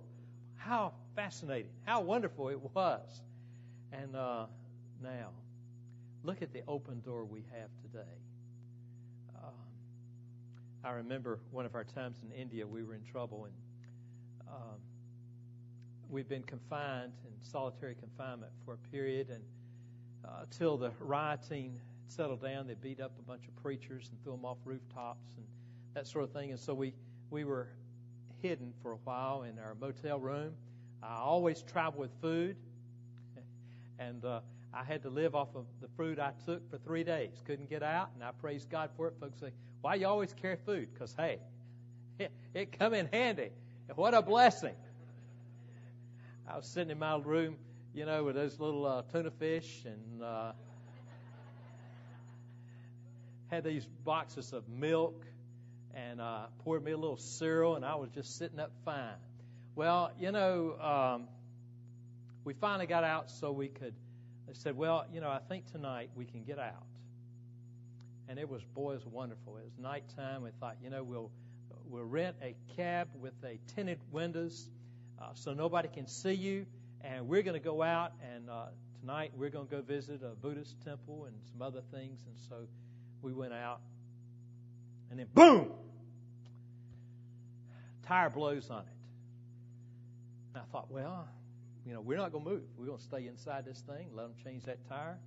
How 0.57 0.93
fascinating. 1.15 1.71
How 1.85 2.01
wonderful 2.01 2.49
it 2.49 2.59
was. 2.75 3.21
And 3.91 4.15
uh, 4.15 4.45
now, 5.01 5.29
look 6.23 6.43
at 6.43 6.53
the 6.53 6.61
open 6.67 7.01
door 7.01 7.25
we 7.25 7.43
have 7.51 7.69
today. 7.81 8.13
Uh, 9.35 10.87
I 10.87 10.91
remember 10.91 11.39
one 11.49 11.65
of 11.65 11.73
our 11.73 11.83
times 11.83 12.17
in 12.21 12.39
India, 12.39 12.65
we 12.65 12.83
were 12.83 12.93
in 12.93 13.03
trouble, 13.11 13.45
and 13.45 13.53
um, 14.47 14.77
we've 16.11 16.29
been 16.29 16.43
confined 16.43 17.13
in 17.25 17.33
solitary 17.41 17.95
confinement 17.95 18.51
for 18.65 18.75
a 18.75 18.91
period, 18.91 19.29
and 19.31 19.41
uh, 20.25 20.45
till 20.51 20.77
the 20.77 20.91
rioting 20.99 21.79
settled 22.07 22.41
down, 22.41 22.67
they 22.67 22.75
beat 22.75 22.99
up 22.99 23.11
a 23.19 23.21
bunch 23.23 23.47
of 23.47 23.55
preachers 23.63 24.09
and 24.09 24.23
threw 24.23 24.33
them 24.33 24.45
off 24.45 24.57
rooftops 24.65 25.33
and 25.37 25.45
that 25.93 26.07
sort 26.07 26.23
of 26.23 26.31
thing. 26.31 26.51
And 26.51 26.59
so 26.59 26.73
we 26.73 26.93
we 27.29 27.43
were 27.43 27.67
hidden 28.41 28.73
for 28.81 28.91
a 28.91 28.97
while 29.03 29.43
in 29.43 29.57
our 29.57 29.75
motel 29.75 30.19
room. 30.19 30.53
I 31.01 31.15
always 31.15 31.63
travel 31.63 31.99
with 32.01 32.11
food, 32.21 32.55
and 33.99 34.23
uh, 34.23 34.41
I 34.73 34.83
had 34.83 35.01
to 35.03 35.09
live 35.09 35.35
off 35.35 35.55
of 35.55 35.65
the 35.81 35.87
food 35.97 36.19
I 36.19 36.31
took 36.45 36.69
for 36.69 36.77
three 36.77 37.03
days. 37.03 37.41
Couldn't 37.45 37.69
get 37.69 37.83
out, 37.83 38.09
and 38.15 38.23
I 38.23 38.31
praise 38.31 38.65
God 38.65 38.89
for 38.95 39.07
it. 39.07 39.15
Folks 39.19 39.39
say, 39.39 39.51
"Why 39.81 39.95
you 39.95 40.07
always 40.07 40.33
carry 40.33 40.57
food?" 40.65 40.89
Because 40.93 41.13
hey, 41.17 41.39
it, 42.19 42.31
it 42.53 42.77
come 42.77 42.93
in 42.93 43.07
handy. 43.11 43.49
What 43.95 44.13
a 44.13 44.21
blessing! 44.21 44.75
I 46.47 46.57
was 46.57 46.65
sitting 46.65 46.91
in 46.91 46.99
my 46.99 47.17
room, 47.17 47.57
you 47.93 48.05
know, 48.05 48.23
with 48.23 48.35
those 48.35 48.59
little 48.59 48.85
uh, 48.85 49.03
tuna 49.11 49.29
fish 49.29 49.83
and 49.85 50.23
uh, 50.23 50.51
had 53.51 53.63
these 53.63 53.85
boxes 54.03 54.51
of 54.51 54.67
milk 54.67 55.23
and 55.93 56.19
uh, 56.19 56.45
poured 56.63 56.83
me 56.83 56.91
a 56.91 56.97
little 56.97 57.17
cereal, 57.17 57.75
and 57.75 57.85
I 57.85 57.95
was 57.95 58.09
just 58.09 58.37
sitting 58.37 58.59
up 58.59 58.71
fine. 58.83 59.13
Well, 59.75 60.11
you 60.19 60.31
know, 60.31 60.75
um, 60.79 61.27
we 62.45 62.53
finally 62.53 62.87
got 62.87 63.03
out 63.03 63.29
so 63.29 63.51
we 63.51 63.67
could. 63.67 63.93
They 64.47 64.53
said, 64.53 64.75
"Well, 64.75 65.05
you 65.13 65.21
know, 65.21 65.29
I 65.29 65.39
think 65.47 65.71
tonight 65.71 66.09
we 66.15 66.25
can 66.25 66.43
get 66.43 66.57
out." 66.57 66.85
And 68.27 68.39
it 68.39 68.49
was, 68.49 68.63
boy, 68.63 68.93
it 68.93 68.95
was 68.95 69.05
wonderful. 69.05 69.57
It 69.57 69.65
was 69.65 69.77
nighttime. 69.77 70.41
We 70.41 70.49
thought, 70.59 70.77
you 70.83 70.89
know, 70.89 71.03
we'll 71.03 71.29
we'll 71.85 72.05
rent 72.05 72.37
a 72.41 72.55
cab 72.75 73.09
with 73.21 73.33
a 73.43 73.59
tinted 73.75 73.99
windows, 74.11 74.67
uh, 75.21 75.27
so 75.35 75.53
nobody 75.53 75.89
can 75.89 76.07
see 76.07 76.33
you, 76.33 76.65
and 77.03 77.27
we're 77.27 77.41
going 77.43 77.59
to 77.59 77.63
go 77.63 77.81
out. 77.81 78.13
And 78.33 78.49
uh, 78.49 78.65
tonight 79.01 79.31
we're 79.35 79.49
going 79.49 79.67
to 79.67 79.71
go 79.71 79.81
visit 79.81 80.21
a 80.23 80.35
Buddhist 80.35 80.75
temple 80.83 81.25
and 81.25 81.35
some 81.51 81.61
other 81.61 81.81
things. 81.91 82.19
And 82.25 82.35
so 82.49 82.67
we 83.21 83.33
went 83.33 83.53
out, 83.53 83.81
and 85.09 85.19
then 85.19 85.27
boom, 85.33 85.71
tire 88.07 88.29
blows 88.29 88.69
on 88.69 88.81
it. 88.81 88.87
And 90.53 90.61
I 90.61 90.71
thought, 90.71 90.91
well, 90.91 91.27
you 91.85 91.93
know, 91.93 92.01
we're 92.01 92.17
not 92.17 92.31
going 92.31 92.43
to 92.43 92.49
move. 92.49 92.63
We're 92.77 92.85
going 92.85 92.97
to 92.97 93.03
stay 93.03 93.27
inside 93.27 93.65
this 93.65 93.81
thing, 93.81 94.07
let 94.13 94.23
them 94.23 94.33
change 94.43 94.63
that 94.65 94.87
tire. 94.87 95.17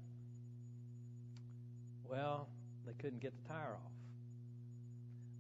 Well, 2.09 2.49
they 2.87 2.93
couldn't 3.03 3.21
get 3.21 3.33
the 3.43 3.49
tire 3.49 3.75
off. 3.75 3.93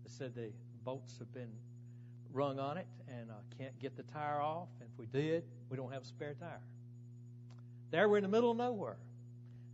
They 0.04 0.10
said 0.10 0.34
the 0.34 0.50
bolts 0.84 1.18
have 1.18 1.32
been 1.32 1.52
rung 2.32 2.58
on 2.58 2.76
it 2.76 2.86
and 3.08 3.30
uh, 3.30 3.34
can't 3.58 3.78
get 3.80 3.96
the 3.96 4.02
tire 4.02 4.40
off. 4.40 4.68
And 4.80 4.88
if 4.92 4.98
we 4.98 5.06
did, 5.06 5.44
we 5.70 5.76
don't 5.76 5.92
have 5.92 6.02
a 6.02 6.06
spare 6.06 6.34
tire. 6.34 6.60
There 7.90 8.08
we're 8.08 8.18
in 8.18 8.22
the 8.22 8.28
middle 8.28 8.50
of 8.50 8.56
nowhere. 8.56 8.96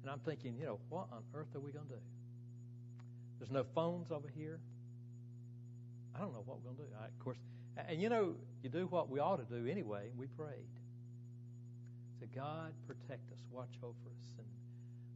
And 0.02 0.10
I'm 0.10 0.20
thinking, 0.20 0.56
you 0.58 0.66
know, 0.66 0.78
what 0.88 1.06
on 1.12 1.22
earth 1.34 1.54
are 1.54 1.60
we 1.60 1.70
going 1.70 1.86
to 1.86 1.92
do? 1.92 2.00
There's 3.38 3.50
no 3.50 3.64
phones 3.74 4.10
over 4.10 4.28
here. 4.28 4.58
I 6.14 6.20
don't 6.20 6.32
know 6.32 6.42
what 6.44 6.58
we're 6.58 6.72
going 6.72 6.76
to 6.76 6.82
do. 6.82 6.88
I, 7.00 7.06
of 7.06 7.18
course, 7.18 7.38
and 7.88 8.00
you 8.00 8.08
know, 8.08 8.34
you 8.62 8.68
do 8.68 8.86
what 8.86 9.08
we 9.08 9.20
ought 9.20 9.36
to 9.36 9.60
do 9.60 9.68
anyway. 9.70 10.10
We 10.16 10.26
prayed. 10.26 10.68
Said, 12.20 12.28
God, 12.34 12.72
protect 12.86 13.32
us, 13.32 13.38
watch 13.50 13.74
over 13.82 13.92
us. 13.92 14.34
And 14.38 14.46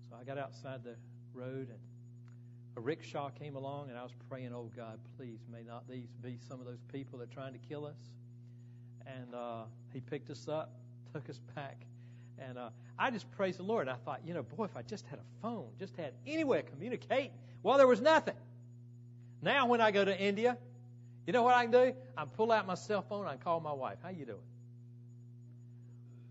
so 0.09 0.17
I 0.21 0.25
got 0.25 0.39
outside 0.39 0.83
the 0.83 0.97
road, 1.35 1.69
and 1.69 1.79
a 2.77 2.81
rickshaw 2.81 3.31
came 3.31 3.57
along, 3.57 3.91
and 3.91 3.99
I 3.99 4.03
was 4.03 4.13
praying, 4.29 4.53
oh 4.55 4.71
God, 4.77 4.99
please, 5.17 5.41
may 5.53 5.63
not 5.63 5.89
these 5.89 6.09
be 6.23 6.39
some 6.49 6.61
of 6.61 6.67
those 6.67 6.83
people 6.93 7.19
that 7.19 7.31
are 7.31 7.35
trying 7.35 7.53
to 7.53 7.59
kill 7.59 7.85
us. 7.85 7.99
And 9.07 9.35
uh, 9.35 9.63
he 9.93 10.01
picked 10.01 10.31
us 10.31 10.49
up, 10.49 10.71
took 11.13 11.29
us 11.31 11.39
back. 11.55 11.77
And 12.39 12.59
uh, 12.59 12.71
I 12.99 13.11
just 13.11 13.31
praised 13.33 13.59
the 13.59 13.63
Lord. 13.63 13.89
I 13.89 13.95
thought, 14.05 14.21
you 14.27 14.35
know, 14.35 14.43
boy, 14.43 14.65
if 14.65 14.77
I 14.77 14.83
just 14.83 15.07
had 15.07 15.19
a 15.19 15.43
phone, 15.43 15.69
just 15.79 15.97
had 15.97 16.13
any 16.27 16.45
way 16.45 16.61
of 16.61 16.67
communicating. 16.67 17.31
Well, 17.63 17.79
there 17.79 17.87
was 17.87 18.01
nothing. 18.01 18.35
Now, 19.43 19.67
when 19.67 19.81
I 19.81 19.91
go 19.91 20.05
to 20.05 20.19
India, 20.19 20.59
you 21.27 21.33
know 21.33 21.43
what 21.43 21.55
I 21.55 21.63
can 21.63 21.73
do? 21.73 21.95
I 22.17 22.25
pull 22.25 22.53
out 22.53 22.67
my 22.67 22.75
cell 22.75 23.03
phone. 23.03 23.27
I 23.27 23.37
call 23.37 23.61
my 23.61 23.73
wife. 23.73 23.99
How 24.03 24.11
you 24.11 24.27
doing? 24.27 24.39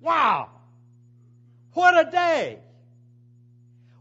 Wow! 0.02 0.50
What 1.74 2.08
a 2.08 2.10
day! 2.10 2.60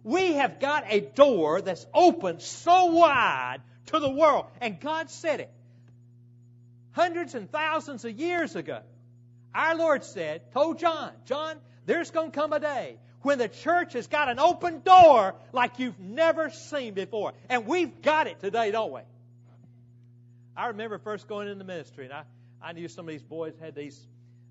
We 0.02 0.35
have 0.35 0.61
got 0.61 0.85
a 0.88 1.00
door 1.00 1.62
that's 1.62 1.87
open 1.95 2.40
so 2.40 2.87
wide 2.87 3.59
to 3.87 3.99
the 3.99 4.11
world. 4.11 4.47
And 4.61 4.78
God 4.78 5.11
said 5.11 5.40
it. 5.40 5.50
Hundreds 6.95 7.35
and 7.35 7.51
thousands 7.51 8.05
of 8.05 8.13
years 8.13 8.57
ago. 8.57 8.81
Our 9.55 9.77
Lord 9.77 10.05
said, 10.05 10.53
told 10.53 10.79
John, 10.79 11.13
John, 11.27 11.57
there's 11.87 12.11
going 12.11 12.31
to 12.31 12.35
come 12.41 12.53
a 12.53 12.61
day 12.61 12.99
when 13.23 13.39
the 13.39 13.49
church 13.49 13.95
has 13.95 14.07
got 14.07 14.29
an 14.29 14.39
open 14.39 14.81
door 14.81 15.35
like 15.53 15.79
you've 15.79 15.99
never 15.99 16.51
seen 16.51 16.95
before. 16.95 17.33
And 17.49 17.67
we've 17.67 18.03
got 18.03 18.27
it 18.27 18.41
today, 18.41 18.71
don't 18.71 18.93
we? 18.93 19.01
I 20.57 20.69
remember 20.69 20.99
first 20.99 21.27
going 21.27 21.49
into 21.49 21.65
ministry, 21.65 22.05
and 22.05 22.15
I, 22.15 22.23
I 22.63 22.73
knew 22.73 22.87
some 22.87 23.09
of 23.09 23.13
these 23.13 23.23
boys 23.23 23.55
had 23.61 23.75
these 23.75 24.01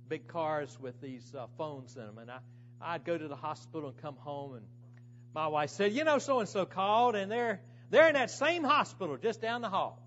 big 0.09 0.27
cars 0.27 0.77
with 0.81 0.99
these 1.01 1.33
uh, 1.33 1.47
phones 1.57 1.95
in 1.95 2.05
them, 2.05 2.17
and 2.17 2.29
I, 2.29 2.39
I'd 2.81 3.05
go 3.05 3.17
to 3.17 3.27
the 3.27 3.37
hospital 3.37 3.89
and 3.89 3.97
come 4.01 4.15
home, 4.17 4.55
and 4.55 4.65
my 5.33 5.47
wife 5.47 5.69
said, 5.69 5.93
"You 5.93 6.03
know, 6.03 6.19
so 6.19 6.39
and 6.39 6.49
so 6.49 6.65
called, 6.65 7.15
and 7.15 7.31
they're 7.31 7.61
they're 7.89 8.09
in 8.09 8.15
that 8.15 8.31
same 8.31 8.63
hospital 8.63 9.15
just 9.17 9.41
down 9.41 9.61
the 9.61 9.69
hall." 9.69 9.99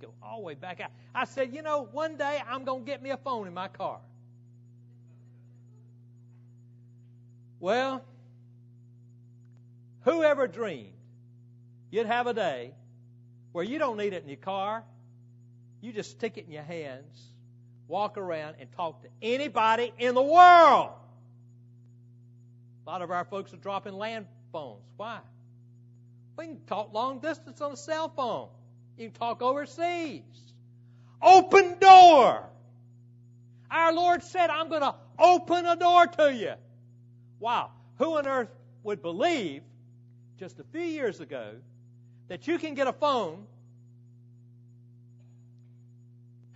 Go 0.00 0.12
all 0.22 0.38
the 0.38 0.44
way 0.44 0.54
back 0.54 0.80
out. 0.80 0.90
I 1.14 1.24
said, 1.24 1.54
"You 1.54 1.62
know, 1.62 1.88
one 1.92 2.16
day 2.16 2.42
I'm 2.48 2.64
going 2.64 2.84
to 2.84 2.86
get 2.86 3.02
me 3.02 3.10
a 3.10 3.16
phone 3.16 3.46
in 3.46 3.54
my 3.54 3.68
car." 3.68 4.00
Well, 7.58 8.04
whoever 10.02 10.46
dreamed 10.46 10.92
you'd 11.90 12.06
have 12.06 12.26
a 12.26 12.34
day 12.34 12.74
where 13.52 13.64
you 13.64 13.78
don't 13.78 13.96
need 13.96 14.12
it 14.12 14.22
in 14.22 14.28
your 14.28 14.36
car. 14.36 14.84
You 15.80 15.92
just 15.92 16.10
stick 16.10 16.36
it 16.36 16.46
in 16.46 16.52
your 16.52 16.62
hands, 16.62 17.32
walk 17.88 18.18
around, 18.18 18.56
and 18.60 18.70
talk 18.72 19.02
to 19.02 19.08
anybody 19.22 19.92
in 19.98 20.14
the 20.14 20.22
world. 20.22 20.90
A 22.86 22.90
lot 22.90 23.02
of 23.02 23.10
our 23.10 23.24
folks 23.24 23.52
are 23.54 23.58
dropping 23.58 23.94
land 23.94 24.26
phones. 24.52 24.84
Why? 24.96 25.20
We 26.36 26.46
can 26.46 26.60
talk 26.66 26.92
long 26.92 27.20
distance 27.20 27.60
on 27.60 27.72
a 27.72 27.76
cell 27.76 28.10
phone. 28.10 28.48
You 28.96 29.10
can 29.10 29.18
talk 29.18 29.42
overseas. 29.42 30.22
Open 31.22 31.78
door. 31.78 32.42
Our 33.70 33.92
Lord 33.92 34.22
said, 34.22 34.50
I'm 34.50 34.68
going 34.68 34.82
to 34.82 34.94
open 35.18 35.66
a 35.66 35.76
door 35.76 36.06
to 36.06 36.32
you. 36.32 36.52
Wow. 37.40 37.70
Who 37.98 38.16
on 38.16 38.26
earth 38.26 38.48
would 38.82 39.02
believe 39.02 39.62
just 40.38 40.58
a 40.60 40.64
few 40.64 40.82
years 40.82 41.20
ago 41.20 41.54
that 42.28 42.46
you 42.46 42.58
can 42.58 42.74
get 42.74 42.86
a 42.86 42.92
phone 42.92 43.46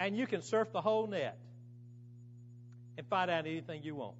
And 0.00 0.16
you 0.16 0.26
can 0.26 0.40
surf 0.40 0.72
the 0.72 0.80
whole 0.80 1.06
net 1.06 1.36
and 2.96 3.06
find 3.06 3.30
out 3.30 3.46
anything 3.46 3.82
you 3.82 3.94
want. 3.94 4.16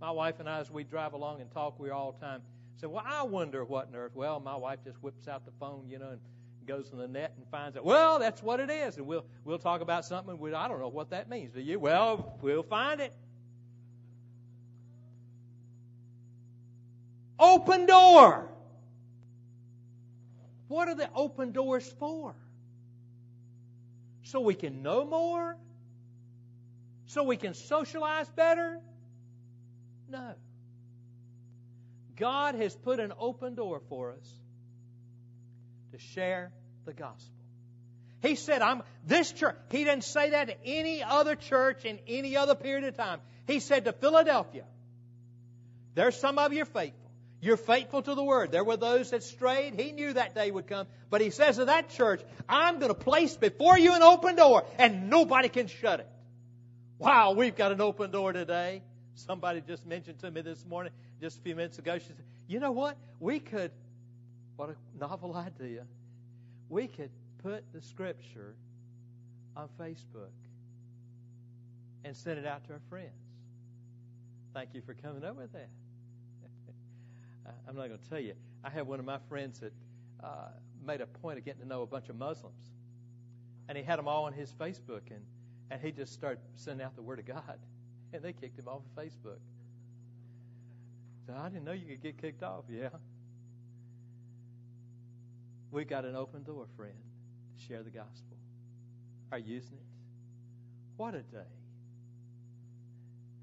My 0.00 0.12
wife 0.12 0.36
and 0.38 0.48
I, 0.48 0.60
as 0.60 0.70
we 0.70 0.84
drive 0.84 1.14
along 1.14 1.40
and 1.40 1.50
talk, 1.50 1.80
we're 1.80 1.92
all 1.92 2.12
the 2.12 2.24
time 2.24 2.42
say, 2.76 2.86
Well, 2.86 3.02
I 3.04 3.24
wonder 3.24 3.64
what 3.64 3.88
on 3.88 3.96
earth. 3.96 4.12
Well, 4.14 4.38
my 4.38 4.54
wife 4.54 4.78
just 4.84 5.02
whips 5.02 5.26
out 5.26 5.44
the 5.44 5.50
phone, 5.58 5.88
you 5.88 5.98
know, 5.98 6.10
and 6.10 6.20
goes 6.68 6.90
to 6.90 6.96
the 6.96 7.08
net 7.08 7.32
and 7.36 7.46
finds 7.50 7.76
out, 7.76 7.84
well, 7.84 8.18
that's 8.18 8.42
what 8.42 8.60
it 8.60 8.70
is. 8.70 8.98
And 8.98 9.06
we'll, 9.06 9.24
we'll 9.44 9.58
talk 9.58 9.80
about 9.80 10.04
something. 10.04 10.38
We, 10.38 10.52
I 10.52 10.68
don't 10.68 10.78
know 10.78 10.88
what 10.88 11.10
that 11.10 11.28
means. 11.28 11.52
Do 11.52 11.60
you? 11.60 11.80
Well, 11.80 12.38
we'll 12.42 12.62
find 12.62 13.00
it. 13.00 13.12
Open 17.40 17.86
door. 17.86 18.50
What 20.68 20.88
are 20.88 20.94
the 20.94 21.08
open 21.14 21.52
doors 21.52 21.90
for? 21.98 22.34
So 24.22 24.40
we 24.40 24.54
can 24.54 24.82
know 24.82 25.06
more? 25.06 25.56
So 27.06 27.22
we 27.22 27.38
can 27.38 27.54
socialize 27.54 28.28
better? 28.28 28.78
No. 30.10 30.34
God 32.16 32.54
has 32.56 32.74
put 32.74 33.00
an 33.00 33.14
open 33.18 33.54
door 33.54 33.80
for 33.88 34.12
us 34.12 34.28
to 35.92 35.98
share 35.98 36.52
the 36.88 36.94
gospel. 36.94 37.34
He 38.22 38.34
said, 38.34 38.62
I'm 38.62 38.82
this 39.06 39.30
church. 39.30 39.54
He 39.70 39.84
didn't 39.84 40.04
say 40.04 40.30
that 40.30 40.48
to 40.48 40.56
any 40.64 41.04
other 41.04 41.36
church 41.36 41.84
in 41.84 41.98
any 42.08 42.36
other 42.36 42.54
period 42.54 42.84
of 42.84 42.96
time. 42.96 43.20
He 43.46 43.60
said 43.60 43.84
to 43.84 43.92
Philadelphia, 43.92 44.64
there's 45.94 46.16
some 46.16 46.38
of 46.38 46.52
you 46.52 46.64
faithful. 46.64 47.10
You're 47.40 47.56
faithful 47.56 48.02
to 48.02 48.14
the 48.14 48.24
word. 48.24 48.50
There 48.50 48.64
were 48.64 48.76
those 48.76 49.10
that 49.10 49.22
strayed. 49.22 49.78
He 49.78 49.92
knew 49.92 50.14
that 50.14 50.34
day 50.34 50.50
would 50.50 50.66
come. 50.66 50.88
But 51.10 51.20
he 51.20 51.30
says 51.30 51.56
to 51.56 51.66
that 51.66 51.90
church, 51.90 52.20
I'm 52.48 52.80
going 52.80 52.92
to 52.92 52.98
place 52.98 53.36
before 53.36 53.78
you 53.78 53.94
an 53.94 54.02
open 54.02 54.34
door 54.34 54.64
and 54.78 55.08
nobody 55.08 55.48
can 55.48 55.68
shut 55.68 56.00
it. 56.00 56.08
Wow, 56.98 57.32
we've 57.32 57.54
got 57.54 57.70
an 57.70 57.80
open 57.80 58.10
door 58.10 58.32
today. 58.32 58.82
Somebody 59.14 59.60
just 59.60 59.86
mentioned 59.86 60.18
to 60.20 60.30
me 60.30 60.40
this 60.40 60.64
morning, 60.66 60.92
just 61.20 61.38
a 61.38 61.42
few 61.42 61.54
minutes 61.54 61.78
ago, 61.78 61.98
she 61.98 62.06
said, 62.06 62.16
You 62.48 62.58
know 62.58 62.72
what? 62.72 62.96
We 63.20 63.38
could, 63.38 63.70
what 64.56 64.70
a 64.70 64.76
novel 64.98 65.36
idea. 65.36 65.84
We 66.68 66.86
could 66.86 67.10
put 67.42 67.64
the 67.72 67.80
scripture 67.80 68.54
on 69.56 69.68
Facebook 69.80 70.32
and 72.04 72.16
send 72.16 72.38
it 72.38 72.46
out 72.46 72.64
to 72.66 72.74
our 72.74 72.80
friends. 72.88 73.12
Thank 74.54 74.70
you 74.74 74.82
for 74.82 74.94
coming 74.94 75.24
up 75.24 75.36
with 75.36 75.52
that. 75.52 75.68
I'm 77.68 77.76
not 77.76 77.88
going 77.88 77.98
to 77.98 78.08
tell 78.08 78.20
you. 78.20 78.34
I 78.64 78.70
have 78.70 78.86
one 78.86 78.98
of 78.98 79.04
my 79.04 79.18
friends 79.28 79.60
that 79.60 79.72
uh, 80.22 80.48
made 80.84 81.00
a 81.00 81.06
point 81.06 81.38
of 81.38 81.44
getting 81.44 81.62
to 81.62 81.68
know 81.68 81.82
a 81.82 81.86
bunch 81.86 82.08
of 82.08 82.16
Muslims. 82.16 82.72
And 83.68 83.76
he 83.76 83.84
had 83.84 83.98
them 83.98 84.08
all 84.08 84.24
on 84.24 84.32
his 84.32 84.52
Facebook, 84.52 85.10
and, 85.10 85.20
and 85.70 85.80
he 85.80 85.92
just 85.92 86.12
started 86.12 86.38
sending 86.56 86.84
out 86.84 86.96
the 86.96 87.02
Word 87.02 87.18
of 87.18 87.26
God. 87.26 87.42
And 88.10 88.22
they 88.22 88.32
kicked 88.32 88.58
him 88.58 88.68
off 88.68 88.80
of 88.96 89.04
Facebook. 89.04 89.36
So 91.26 91.34
I 91.38 91.50
didn't 91.50 91.64
know 91.64 91.72
you 91.72 91.84
could 91.84 92.02
get 92.02 92.18
kicked 92.18 92.42
off. 92.42 92.64
Yeah. 92.70 92.88
We've 95.70 95.88
got 95.88 96.04
an 96.04 96.16
open 96.16 96.44
door, 96.44 96.66
friend, 96.76 96.94
to 97.56 97.66
share 97.66 97.82
the 97.82 97.90
gospel. 97.90 98.36
Are 99.30 99.38
you 99.38 99.54
using 99.56 99.74
it? 99.74 99.84
What 100.96 101.14
a 101.14 101.20
day. 101.20 101.38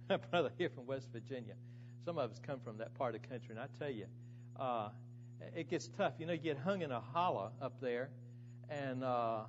My 0.09 0.17
brother 0.31 0.51
here 0.57 0.69
from 0.69 0.87
West 0.87 1.07
Virginia. 1.11 1.53
Some 2.03 2.17
of 2.17 2.31
us 2.31 2.39
come 2.45 2.59
from 2.59 2.77
that 2.79 2.93
part 2.95 3.15
of 3.15 3.21
the 3.21 3.27
country, 3.27 3.49
and 3.51 3.59
I 3.59 3.67
tell 3.79 3.91
you, 3.91 4.05
uh, 4.59 4.89
it 5.55 5.69
gets 5.69 5.89
tough. 5.97 6.13
You 6.19 6.25
know, 6.25 6.33
you 6.33 6.39
get 6.39 6.57
hung 6.57 6.81
in 6.81 6.91
a 6.91 6.99
hollow 6.99 7.51
up 7.61 7.79
there, 7.79 8.09
and 8.69 9.03
uh, 9.03 9.41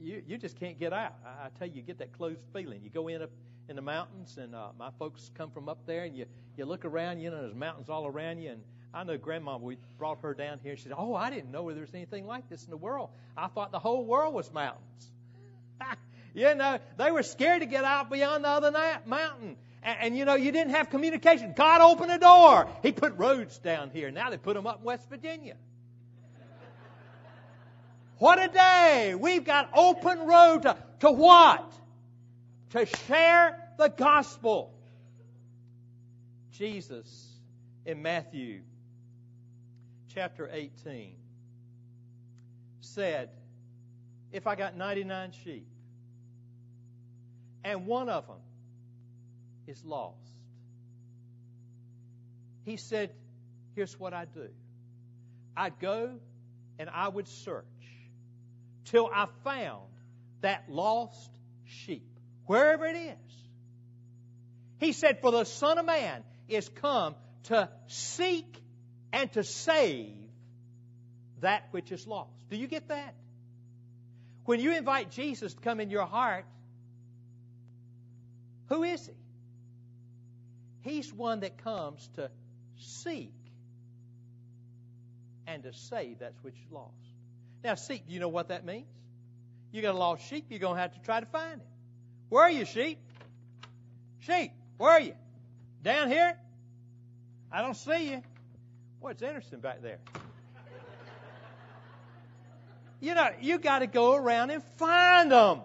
you 0.00 0.22
you 0.26 0.36
just 0.36 0.58
can't 0.58 0.78
get 0.78 0.92
out. 0.92 1.14
I, 1.24 1.46
I 1.46 1.48
tell 1.58 1.68
you, 1.68 1.74
you 1.76 1.82
get 1.82 1.98
that 1.98 2.12
closed 2.12 2.40
feeling. 2.52 2.82
You 2.82 2.90
go 2.90 3.08
in 3.08 3.22
up 3.22 3.30
in 3.68 3.76
the 3.76 3.82
mountains, 3.82 4.36
and 4.36 4.54
uh, 4.54 4.68
my 4.78 4.90
folks 4.98 5.30
come 5.34 5.50
from 5.50 5.68
up 5.68 5.86
there, 5.86 6.04
and 6.04 6.16
you 6.16 6.26
you 6.56 6.64
look 6.64 6.84
around, 6.84 7.20
you 7.20 7.30
know, 7.30 7.42
there's 7.42 7.54
mountains 7.54 7.88
all 7.88 8.06
around 8.06 8.38
you, 8.38 8.50
and 8.50 8.62
I 8.92 9.04
know 9.04 9.16
Grandma. 9.16 9.56
We 9.56 9.76
brought 9.98 10.20
her 10.22 10.34
down 10.34 10.58
here. 10.62 10.76
She 10.76 10.84
said, 10.84 10.94
"Oh, 10.96 11.14
I 11.14 11.30
didn't 11.30 11.52
know 11.52 11.70
there 11.72 11.80
was 11.80 11.94
anything 11.94 12.26
like 12.26 12.48
this 12.48 12.64
in 12.64 12.70
the 12.70 12.76
world. 12.76 13.10
I 13.36 13.46
thought 13.46 13.70
the 13.70 13.78
whole 13.78 14.04
world 14.04 14.34
was 14.34 14.52
mountains." 14.52 15.10
you 16.34 16.54
know, 16.54 16.78
they 16.96 17.10
were 17.10 17.22
scared 17.22 17.60
to 17.60 17.66
get 17.66 17.84
out 17.84 18.10
beyond 18.10 18.44
the 18.44 18.48
other 18.48 18.70
na- 18.70 18.98
mountain. 19.06 19.56
And, 19.82 19.98
and, 20.00 20.18
you 20.18 20.24
know, 20.24 20.34
you 20.34 20.52
didn't 20.52 20.72
have 20.72 20.90
communication. 20.90 21.54
God 21.56 21.80
opened 21.80 22.12
a 22.12 22.18
door. 22.18 22.68
He 22.82 22.92
put 22.92 23.16
roads 23.16 23.56
down 23.58 23.90
here. 23.90 24.10
Now 24.10 24.28
they 24.28 24.36
put 24.36 24.54
them 24.54 24.66
up 24.66 24.80
in 24.80 24.84
West 24.84 25.08
Virginia. 25.08 25.56
what 28.18 28.42
a 28.42 28.48
day! 28.48 29.14
We've 29.14 29.44
got 29.44 29.70
open 29.72 30.26
road 30.26 30.62
to, 30.62 30.76
to 31.00 31.10
what? 31.10 31.72
To 32.70 32.84
share 32.84 33.58
the 33.78 33.88
gospel. 33.88 34.74
Jesus 36.52 37.26
in 37.86 38.02
Matthew 38.02 38.60
chapter 40.14 40.48
18 40.52 41.14
said, 42.80 43.30
If 44.32 44.46
I 44.46 44.54
got 44.54 44.76
99 44.76 45.32
sheep 45.44 45.66
and 47.64 47.86
one 47.86 48.08
of 48.08 48.26
them 48.26 48.36
is 49.66 49.84
lost, 49.84 50.16
he 52.64 52.76
said, 52.76 53.10
Here's 53.74 53.98
what 53.98 54.12
I 54.12 54.24
do 54.24 54.48
I'd 55.56 55.78
go 55.78 56.18
and 56.78 56.90
I 56.90 57.08
would 57.08 57.28
search 57.28 57.64
till 58.86 59.08
I 59.12 59.26
found 59.44 59.84
that 60.40 60.64
lost 60.68 61.30
sheep, 61.64 62.08
wherever 62.46 62.86
it 62.86 62.96
is. 62.96 63.34
He 64.78 64.92
said, 64.92 65.20
For 65.20 65.30
the 65.30 65.44
Son 65.44 65.78
of 65.78 65.84
Man 65.84 66.24
is 66.48 66.68
come 66.68 67.14
to 67.44 67.68
seek 67.86 68.56
and 69.12 69.32
to 69.32 69.44
save 69.44 70.14
that 71.40 71.68
which 71.70 71.90
is 71.92 72.06
lost. 72.06 72.30
Do 72.50 72.56
you 72.56 72.66
get 72.66 72.88
that? 72.88 73.14
When 74.44 74.60
you 74.60 74.76
invite 74.76 75.10
Jesus 75.10 75.54
to 75.54 75.60
come 75.60 75.80
in 75.80 75.90
your 75.90 76.06
heart, 76.06 76.44
who 78.68 78.82
is 78.82 79.06
he? 79.06 79.12
He's 80.82 81.12
one 81.12 81.40
that 81.40 81.62
comes 81.62 82.08
to 82.16 82.30
seek 82.78 83.32
and 85.46 85.62
to 85.64 85.72
save 85.72 86.20
that 86.20 86.34
which 86.42 86.54
is 86.54 86.72
lost. 86.72 86.94
Now, 87.62 87.74
seek, 87.74 88.06
do 88.06 88.14
you 88.14 88.20
know 88.20 88.28
what 88.28 88.48
that 88.48 88.64
means? 88.64 88.86
You 89.72 89.82
got 89.82 89.94
a 89.94 89.98
lost 89.98 90.28
sheep, 90.28 90.46
you're 90.48 90.58
going 90.58 90.76
to 90.76 90.80
have 90.80 90.94
to 90.94 91.00
try 91.00 91.20
to 91.20 91.26
find 91.26 91.60
it. 91.60 91.66
Where 92.28 92.44
are 92.44 92.50
you, 92.50 92.64
sheep? 92.64 92.98
Sheep, 94.20 94.52
where 94.78 94.90
are 94.90 95.00
you? 95.00 95.14
Down 95.82 96.08
here? 96.08 96.36
I 97.52 97.62
don't 97.62 97.76
see 97.76 98.10
you. 98.10 98.22
Boy, 99.00 99.10
it's 99.10 99.22
interesting 99.22 99.60
back 99.60 99.80
there. 99.82 99.98
You 103.00 103.14
know, 103.14 103.30
you 103.40 103.58
got 103.58 103.78
to 103.78 103.86
go 103.86 104.14
around 104.14 104.50
and 104.50 104.62
find 104.76 105.32
them. 105.32 105.60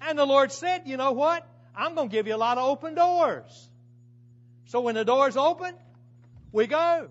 And 0.00 0.18
the 0.18 0.24
Lord 0.24 0.52
said, 0.52 0.82
you 0.86 0.96
know 0.96 1.12
what? 1.12 1.46
I'm 1.74 1.94
going 1.94 2.08
to 2.08 2.12
give 2.12 2.28
you 2.28 2.36
a 2.36 2.38
lot 2.38 2.58
of 2.58 2.64
open 2.64 2.94
doors. 2.94 3.68
So 4.66 4.80
when 4.80 4.94
the 4.94 5.04
doors 5.04 5.36
open, 5.36 5.74
we 6.52 6.68
go. 6.68 7.08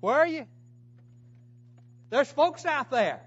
Where 0.00 0.14
are 0.14 0.26
you? 0.26 0.46
There's 2.08 2.30
folks 2.30 2.64
out 2.64 2.90
there. 2.90 3.20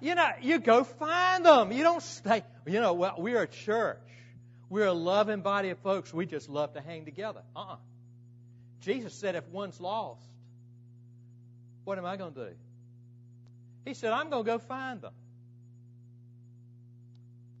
You 0.00 0.14
know, 0.14 0.28
you 0.40 0.58
go 0.58 0.84
find 0.84 1.44
them. 1.44 1.72
You 1.72 1.82
don't 1.82 2.02
stay. 2.02 2.42
You 2.66 2.80
know, 2.80 2.94
well, 2.94 3.14
we're 3.18 3.42
a 3.42 3.46
church. 3.46 3.98
We're 4.74 4.86
a 4.86 4.92
loving 4.92 5.40
body 5.40 5.70
of 5.70 5.78
folks. 5.78 6.12
We 6.12 6.26
just 6.26 6.48
love 6.48 6.72
to 6.72 6.80
hang 6.80 7.04
together. 7.04 7.42
Uh-uh. 7.54 7.76
Jesus 8.80 9.14
said, 9.14 9.36
if 9.36 9.46
one's 9.50 9.78
lost, 9.78 10.26
what 11.84 11.96
am 11.96 12.04
I 12.04 12.16
going 12.16 12.34
to 12.34 12.46
do? 12.46 12.54
He 13.84 13.94
said, 13.94 14.10
I'm 14.10 14.30
going 14.30 14.44
to 14.44 14.50
go 14.50 14.58
find 14.58 15.00
them. 15.00 15.12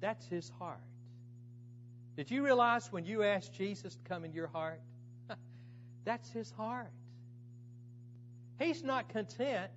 That's 0.00 0.26
his 0.26 0.50
heart. 0.58 0.80
Did 2.16 2.32
you 2.32 2.42
realize 2.42 2.90
when 2.90 3.06
you 3.06 3.22
asked 3.22 3.54
Jesus 3.54 3.94
to 3.94 4.02
come 4.08 4.24
in 4.24 4.32
your 4.32 4.48
heart? 4.48 4.80
That's 6.04 6.28
his 6.30 6.50
heart. 6.50 6.90
He's 8.58 8.82
not 8.82 9.08
content 9.10 9.70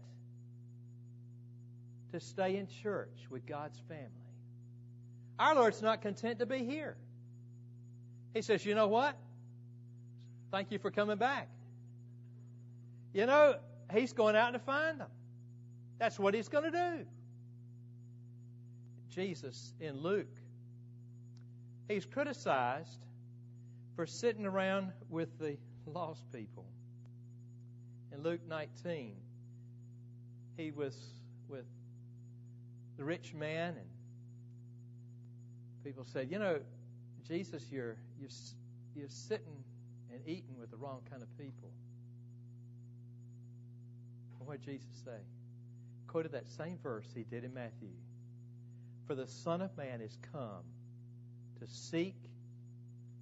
to 2.14 2.20
stay 2.20 2.58
in 2.58 2.68
church 2.82 3.28
with 3.30 3.46
God's 3.46 3.78
family. 3.88 4.10
Our 5.38 5.54
Lord's 5.54 5.84
not 5.84 6.02
content 6.02 6.40
to 6.40 6.48
be 6.48 6.66
here. 6.66 6.98
He 8.38 8.44
says, 8.44 8.64
You 8.64 8.76
know 8.76 8.88
what? 8.88 9.18
Thank 10.52 10.72
you 10.72 10.78
for 10.78 10.92
coming 10.92 11.18
back. 11.18 11.50
You 13.12 13.26
know, 13.26 13.56
He's 13.92 14.14
going 14.14 14.36
out 14.36 14.54
to 14.54 14.60
find 14.60 15.00
them. 15.00 15.10
That's 15.98 16.20
what 16.20 16.36
He's 16.36 16.48
going 16.48 16.66
to 16.66 16.72
do. 16.72 17.06
Jesus 19.10 19.74
in 19.80 20.04
Luke, 20.04 20.28
He's 21.88 22.06
criticized 22.06 23.08
for 23.96 24.06
sitting 24.06 24.46
around 24.46 24.92
with 25.10 25.40
the 25.40 25.58
lost 25.88 26.22
people. 26.32 26.68
In 28.14 28.22
Luke 28.22 28.42
19, 28.48 29.16
He 30.58 30.70
was 30.70 30.96
with 31.50 31.66
the 32.98 33.04
rich 33.04 33.34
man, 33.34 33.70
and 33.70 33.88
people 35.84 36.06
said, 36.06 36.30
"You 36.30 36.38
know, 36.38 36.60
Jesus, 37.28 37.64
you're 37.72 37.98
you're 38.20 38.30
you're 38.96 39.10
sitting 39.10 39.64
and 40.12 40.22
eating 40.26 40.58
with 40.60 40.72
the 40.72 40.78
wrong 40.78 41.02
kind 41.10 41.22
of 41.22 41.38
people." 41.38 41.72
What 44.40 44.62
did 44.62 44.80
Jesus 44.80 45.02
say? 45.04 45.20
Quoted 46.08 46.32
that 46.32 46.48
same 46.48 46.78
verse 46.82 47.06
he 47.14 47.24
did 47.24 47.44
in 47.44 47.54
Matthew. 47.54 47.92
For 49.06 49.14
the 49.14 49.28
Son 49.28 49.62
of 49.62 49.76
Man 49.76 50.00
is 50.00 50.18
come 50.32 50.64
to 51.60 51.68
seek 51.68 52.16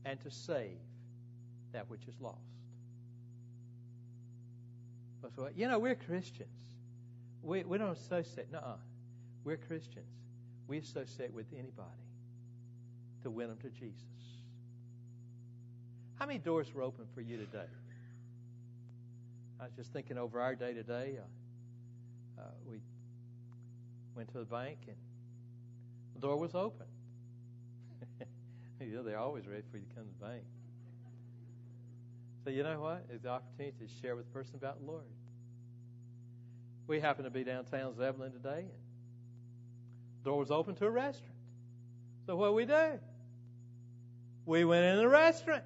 and 0.06 0.22
to 0.22 0.30
save 0.30 0.78
that 1.74 1.90
which 1.90 2.08
is 2.08 2.14
lost. 2.22 2.38
You 5.56 5.68
know, 5.68 5.80
we're 5.80 5.96
Christians. 5.96 6.50
We, 7.42 7.64
we 7.64 7.80
don't 7.80 7.98
associate. 7.98 8.52
No, 8.52 8.76
we're 9.44 9.58
Christians. 9.58 10.06
We 10.68 10.78
associate 10.78 11.34
with 11.34 11.48
anybody 11.54 11.90
to 13.24 13.32
win 13.32 13.48
them 13.48 13.58
to 13.64 13.70
Jesus. 13.70 14.15
How 16.26 16.28
many 16.28 16.40
doors 16.40 16.74
were 16.74 16.82
open 16.82 17.06
for 17.14 17.22
you 17.22 17.38
today? 17.38 17.70
I 19.60 19.66
was 19.66 19.74
just 19.78 19.94
thinking 19.94 20.18
over 20.18 20.42
our 20.42 20.56
day 20.56 20.74
today. 20.74 21.20
Uh, 21.20 22.42
uh, 22.42 22.46
we 22.68 22.80
went 24.16 24.32
to 24.32 24.40
the 24.40 24.46
bank 24.46 24.80
and 24.88 24.96
the 26.16 26.22
door 26.22 26.38
was 26.38 26.56
open. 26.56 26.88
you 28.82 28.96
know, 28.96 29.04
they're 29.04 29.20
always 29.20 29.46
ready 29.46 29.62
for 29.70 29.78
you 29.78 29.84
to 29.84 29.94
come 29.94 30.06
to 30.06 30.20
the 30.20 30.26
bank. 30.26 30.44
So 32.44 32.50
you 32.50 32.64
know 32.64 32.80
what? 32.80 33.06
It's 33.14 33.22
the 33.22 33.30
opportunity 33.30 33.76
to 33.86 34.02
share 34.02 34.16
with 34.16 34.26
the 34.26 34.32
person 34.32 34.56
about 34.56 34.80
the 34.84 34.92
Lord. 34.92 35.06
We 36.88 37.02
happened 37.02 37.26
to 37.26 37.30
be 37.30 37.44
downtown 37.44 37.94
Zebulon 37.96 38.32
today, 38.32 38.62
and 38.62 40.24
the 40.24 40.32
door 40.32 40.40
was 40.40 40.50
open 40.50 40.74
to 40.74 40.88
a 40.88 40.90
restaurant. 40.90 41.36
So 42.26 42.36
what 42.36 42.56
we 42.56 42.66
do? 42.66 43.00
We 44.48 44.66
went 44.66 44.86
in 44.86 44.98
the 44.98 45.08
restaurant. 45.08 45.62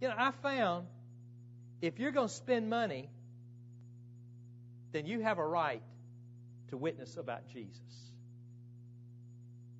You 0.00 0.08
know, 0.08 0.14
I 0.16 0.30
found 0.42 0.86
if 1.82 1.98
you're 1.98 2.12
going 2.12 2.28
to 2.28 2.34
spend 2.34 2.68
money, 2.70 3.08
then 4.92 5.06
you 5.06 5.20
have 5.20 5.38
a 5.38 5.46
right 5.46 5.82
to 6.68 6.76
witness 6.76 7.16
about 7.16 7.46
Jesus. 7.52 7.80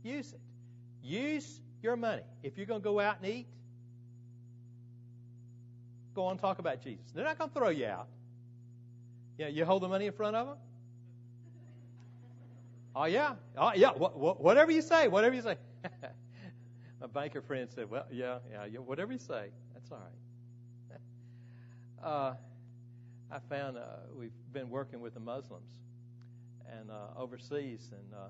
Use 0.03 0.33
it. 0.33 0.41
Use 1.03 1.61
your 1.83 1.97
money. 1.97 2.23
If 2.43 2.57
you're 2.57 2.67
going 2.67 2.81
to 2.81 2.85
go 2.85 3.01
out 3.01 3.17
and 3.23 3.33
eat, 3.33 3.47
go 6.15 6.25
on 6.25 6.33
and 6.33 6.41
talk 6.41 6.59
about 6.59 6.83
Jesus. 6.83 7.05
They're 7.15 7.25
not 7.25 7.39
going 7.39 7.51
to 7.51 7.55
throw 7.55 7.69
you 7.69 7.87
out. 7.87 8.09
Yeah, 9.39 9.49
you 9.49 9.65
hold 9.65 9.83
the 9.83 9.89
money 9.89 10.07
in 10.07 10.13
front 10.13 10.37
of 10.37 10.49
them. 10.49 10.57
Oh 12.95 13.05
yeah, 13.05 13.35
oh 13.57 13.73
yeah. 13.75 13.91
whatever 13.91 14.73
you 14.73 14.83
say, 14.83 15.07
whatever 15.07 15.35
you 15.35 15.43
say. 15.43 15.57
My 17.01 17.07
banker 17.07 17.41
friend 17.41 17.69
said, 17.73 17.89
"Well, 17.89 18.05
yeah, 18.11 18.39
yeah, 18.71 18.81
whatever 18.81 19.13
you 19.13 19.19
say, 19.19 19.51
that's 19.91 20.01
all 20.01 20.09
right." 22.03 22.07
uh, 22.07 22.35
I 23.35 23.39
found 23.49 23.77
uh, 23.77 23.83
we've 24.17 24.33
been 24.53 24.71
working 24.71 25.01
with 25.01 25.15
the 25.15 25.21
Muslims 25.21 25.71
and 26.79 26.91
uh, 26.91 27.19
overseas, 27.21 27.91
and 27.93 28.15
uh, 28.15 28.29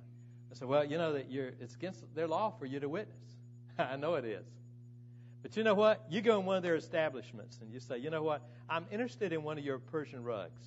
I 0.51 0.55
said, 0.55 0.68
"Well, 0.68 0.85
you 0.85 0.99
know 0.99 1.12
that 1.12 1.31
you're 1.31 1.53
it's 1.61 1.75
against 1.75 2.03
their 2.14 2.27
law 2.27 2.51
for 2.59 2.66
you 2.66 2.81
to 2.81 2.88
witness." 2.88 3.37
I 3.79 3.96
know 3.96 4.14
it 4.14 4.25
is. 4.25 4.46
But 5.42 5.57
you 5.57 5.64
know 5.64 5.75
what? 5.75 6.05
You 6.11 6.20
go 6.20 6.38
in 6.38 6.46
one 6.46 6.57
of 6.57 6.62
their 6.62 6.77
establishments 6.77 7.59
and 7.62 7.73
you 7.73 7.81
say, 7.81 7.99
you 7.99 8.11
know 8.11 8.23
what? 8.23 8.42
I'm 8.68 8.87
interested 8.90 9.33
in 9.33 9.42
one 9.42 9.59
of 9.59 9.64
your 9.64 9.79
Persian 9.79 10.23
rugs. 10.23 10.61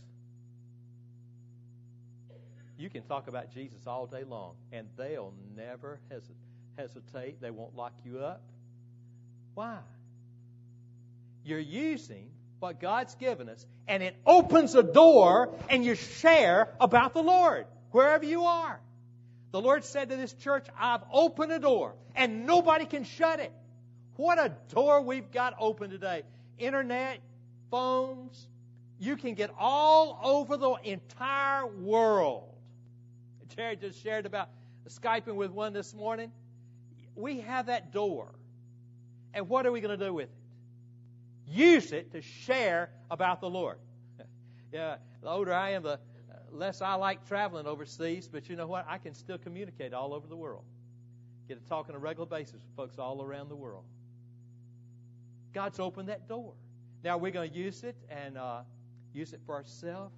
You 2.78 2.90
can 2.90 3.04
talk 3.04 3.28
about 3.28 3.54
Jesus 3.54 3.86
all 3.86 4.08
day 4.08 4.24
long, 4.24 4.56
and 4.72 4.88
they'll 4.98 5.34
never 5.56 6.00
hesitate. 6.76 7.40
They 7.40 7.52
won't 7.52 7.76
lock 7.76 7.94
you 8.04 8.20
up. 8.20 8.42
Why? 9.54 9.78
You're 11.44 11.60
using 11.60 12.30
what 12.60 12.80
God's 12.80 13.16
given 13.16 13.50
us, 13.50 13.66
and 13.88 14.02
it 14.02 14.16
opens 14.26 14.76
a 14.76 14.84
door, 14.84 15.54
and 15.70 15.84
you 15.84 15.96
share 15.96 16.74
about 16.80 17.14
the 17.14 17.22
Lord 17.22 17.66
wherever 17.92 18.26
you 18.26 18.44
are. 18.44 18.80
The 19.52 19.62
Lord 19.62 19.84
said 19.84 20.10
to 20.10 20.16
this 20.16 20.34
church, 20.34 20.66
I've 20.80 21.04
opened 21.12 21.52
a 21.52 21.60
door, 21.60 21.94
and 22.16 22.46
nobody 22.48 22.86
can 22.86 23.04
shut 23.04 23.40
it. 23.40 23.52
What 24.16 24.40
a 24.40 24.54
door 24.74 25.02
we've 25.02 25.32
got 25.32 25.56
open 25.60 25.90
today. 25.90 26.24
Internet, 26.58 27.20
phones, 27.70 28.48
you 29.00 29.18
can 29.18 29.34
get 29.34 29.52
all 29.60 30.20
over 30.24 30.56
the 30.56 30.76
entire 30.84 31.68
world. 31.68 32.50
Jerry 33.56 33.76
just 33.76 34.02
shared 34.02 34.26
about 34.26 34.50
Skyping 34.88 35.36
with 35.36 35.52
one 35.52 35.74
this 35.74 35.94
morning. 35.94 36.32
We 37.16 37.42
have 37.42 37.68
that 37.68 37.92
door. 37.92 38.34
And 39.34 39.50
what 39.50 39.66
are 39.66 39.72
we 39.72 39.82
going 39.82 39.98
to 39.98 40.06
do 40.06 40.14
with 40.14 40.30
it? 40.30 40.43
Use 41.48 41.92
it 41.92 42.12
to 42.12 42.22
share 42.22 42.90
about 43.12 43.42
the 43.42 43.50
Lord. 43.50 43.78
yeah, 44.72 44.98
the 45.22 45.30
older 45.30 45.54
I 45.54 45.72
am, 45.72 45.84
the 45.84 46.00
less 46.52 46.82
I 46.82 46.94
like 46.96 47.28
traveling 47.28 47.66
overseas, 47.66 48.28
but 48.28 48.50
you 48.50 48.56
know 48.56 48.68
what? 48.68 48.86
I 48.88 48.98
can 48.98 49.14
still 49.14 49.38
communicate 49.38 49.94
all 49.94 50.14
over 50.14 50.28
the 50.28 50.38
world. 50.38 50.64
Get 51.48 51.62
to 51.62 51.70
talk 51.70 51.90
on 51.90 51.96
a 51.96 52.00
regular 52.00 52.28
basis 52.28 52.54
with 52.54 52.76
folks 52.76 52.98
all 52.98 53.22
around 53.22 53.50
the 53.50 53.56
world. 53.56 53.84
God's 55.54 55.80
opened 55.80 56.10
that 56.10 56.28
door. 56.28 56.54
Now 57.04 57.18
we're 57.18 57.32
going 57.32 57.52
to 57.52 57.56
use 57.56 57.84
it 57.84 57.96
and 58.10 58.38
uh, 58.38 58.62
use 59.14 59.34
it 59.34 59.42
for 59.46 59.56
ourselves 59.56 60.16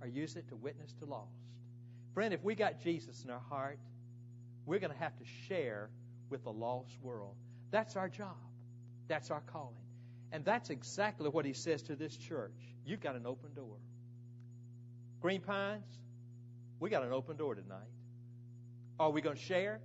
or 0.00 0.08
use 0.08 0.36
it 0.36 0.48
to 0.48 0.56
witness 0.56 0.92
to 1.00 1.04
lost. 1.04 1.30
Friend, 2.14 2.34
if 2.34 2.42
we 2.42 2.54
got 2.54 2.82
Jesus 2.82 3.24
in 3.24 3.30
our 3.30 3.42
heart, 3.48 3.78
we're 4.66 4.78
going 4.78 4.92
to 4.92 4.98
have 4.98 5.16
to 5.18 5.24
share 5.46 5.88
with 6.30 6.44
the 6.44 6.52
lost 6.52 6.92
world. 7.02 7.34
That's 7.70 7.96
our 7.96 8.08
job. 8.08 8.36
That's 9.06 9.30
our 9.30 9.42
calling. 9.52 9.74
And 10.32 10.44
that's 10.44 10.70
exactly 10.70 11.28
what 11.28 11.44
he 11.44 11.52
says 11.52 11.82
to 11.84 11.96
this 11.96 12.16
church. 12.16 12.52
You've 12.84 13.00
got 13.00 13.16
an 13.16 13.26
open 13.26 13.54
door. 13.54 13.76
Green 15.20 15.40
Pines, 15.40 15.84
we 16.80 16.90
got 16.90 17.02
an 17.02 17.12
open 17.12 17.36
door 17.36 17.54
tonight. 17.54 17.78
Are 19.00 19.10
we 19.10 19.20
going 19.20 19.36
to 19.36 19.42
share? 19.42 19.80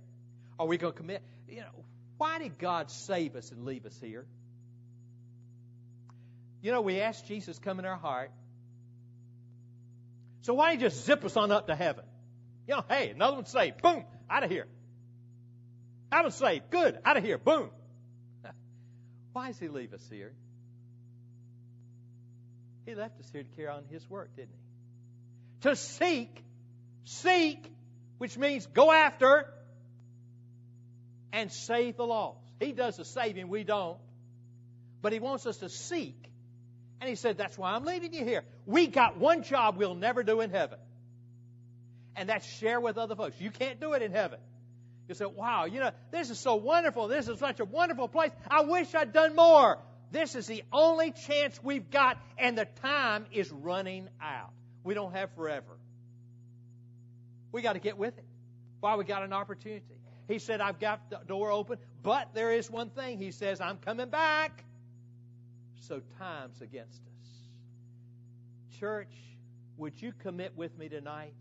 Are 0.58 0.66
we 0.66 0.76
going 0.76 0.92
to 0.92 0.96
commit? 0.96 1.22
You 1.48 1.60
know, 1.60 1.84
why 2.18 2.38
did 2.38 2.58
God 2.58 2.90
save 2.90 3.36
us 3.36 3.50
and 3.50 3.64
leave 3.64 3.86
us 3.86 3.98
here? 4.00 4.26
You 6.62 6.72
know, 6.72 6.80
we 6.80 7.00
ask 7.00 7.26
Jesus 7.26 7.58
come 7.58 7.78
in 7.78 7.84
our 7.84 7.96
heart. 7.96 8.30
So 10.42 10.54
why 10.54 10.70
don't 10.70 10.80
you 10.80 10.88
just 10.88 11.04
zip 11.04 11.24
us 11.24 11.36
on 11.36 11.50
up 11.52 11.66
to 11.66 11.74
heaven? 11.74 12.04
You 12.66 12.76
know, 12.76 12.84
hey, 12.88 13.10
another 13.10 13.36
one 13.36 13.46
saved. 13.46 13.82
Boom, 13.82 14.04
out 14.30 14.44
of 14.44 14.50
here. 14.50 14.66
I 16.12 16.22
was 16.22 16.34
saved. 16.34 16.70
Good, 16.70 16.98
out 17.04 17.16
of 17.16 17.24
here. 17.24 17.38
Boom. 17.38 17.70
Why 19.34 19.48
does 19.48 19.58
he 19.58 19.68
leave 19.68 19.92
us 19.92 20.06
here? 20.10 20.32
He 22.86 22.94
left 22.94 23.18
us 23.18 23.28
here 23.32 23.42
to 23.42 23.48
carry 23.56 23.68
on 23.68 23.84
his 23.90 24.08
work, 24.08 24.34
didn't 24.36 24.50
he? 24.50 25.68
To 25.68 25.76
seek, 25.76 26.42
seek, 27.04 27.70
which 28.18 28.38
means 28.38 28.66
go 28.66 28.92
after 28.92 29.46
and 31.32 31.50
save 31.50 31.96
the 31.96 32.06
lost. 32.06 32.38
He 32.60 32.72
does 32.72 32.96
the 32.96 33.04
saving, 33.04 33.48
we 33.48 33.64
don't. 33.64 33.98
But 35.02 35.12
he 35.12 35.18
wants 35.18 35.46
us 35.46 35.56
to 35.58 35.68
seek 35.68 36.16
and 37.00 37.10
he 37.10 37.16
said, 37.16 37.36
That's 37.36 37.58
why 37.58 37.72
I'm 37.72 37.84
leaving 37.84 38.14
you 38.14 38.24
here. 38.24 38.44
We 38.66 38.86
got 38.86 39.18
one 39.18 39.42
job 39.42 39.76
we'll 39.76 39.96
never 39.96 40.22
do 40.22 40.40
in 40.42 40.50
heaven. 40.50 40.78
And 42.14 42.28
that's 42.28 42.46
share 42.46 42.80
with 42.80 42.98
other 42.98 43.16
folks. 43.16 43.40
You 43.40 43.50
can't 43.50 43.80
do 43.80 43.94
it 43.94 44.02
in 44.02 44.12
heaven. 44.12 44.38
You 45.08 45.14
say, 45.14 45.26
Wow, 45.26 45.66
you 45.66 45.80
know, 45.80 45.90
this 46.10 46.30
is 46.30 46.38
so 46.38 46.56
wonderful. 46.56 47.08
This 47.08 47.28
is 47.28 47.38
such 47.38 47.60
a 47.60 47.64
wonderful 47.64 48.08
place. 48.08 48.30
I 48.50 48.62
wish 48.62 48.94
I'd 48.94 49.12
done 49.12 49.34
more. 49.34 49.78
This 50.10 50.34
is 50.34 50.46
the 50.46 50.62
only 50.72 51.10
chance 51.10 51.58
we've 51.62 51.90
got, 51.90 52.18
and 52.38 52.56
the 52.56 52.66
time 52.82 53.26
is 53.32 53.50
running 53.50 54.08
out. 54.20 54.50
We 54.84 54.94
don't 54.94 55.12
have 55.12 55.34
forever. 55.34 55.78
We 57.52 57.62
got 57.62 57.72
to 57.72 57.80
get 57.80 57.98
with 57.98 58.16
it 58.16 58.24
while 58.80 58.96
we 58.96 59.04
got 59.04 59.22
an 59.22 59.32
opportunity. 59.32 59.84
He 60.28 60.38
said, 60.38 60.60
I've 60.60 60.78
got 60.78 61.10
the 61.10 61.20
door 61.26 61.50
open, 61.50 61.78
but 62.02 62.34
there 62.34 62.52
is 62.52 62.70
one 62.70 62.90
thing. 62.90 63.18
He 63.18 63.30
says, 63.30 63.60
I'm 63.60 63.78
coming 63.78 64.08
back 64.08 64.64
so 65.88 66.00
time's 66.18 66.60
against 66.62 67.00
us. 67.02 68.78
Church, 68.80 69.14
would 69.76 70.00
you 70.00 70.12
commit 70.22 70.56
with 70.56 70.76
me 70.78 70.88
tonight? 70.88 71.34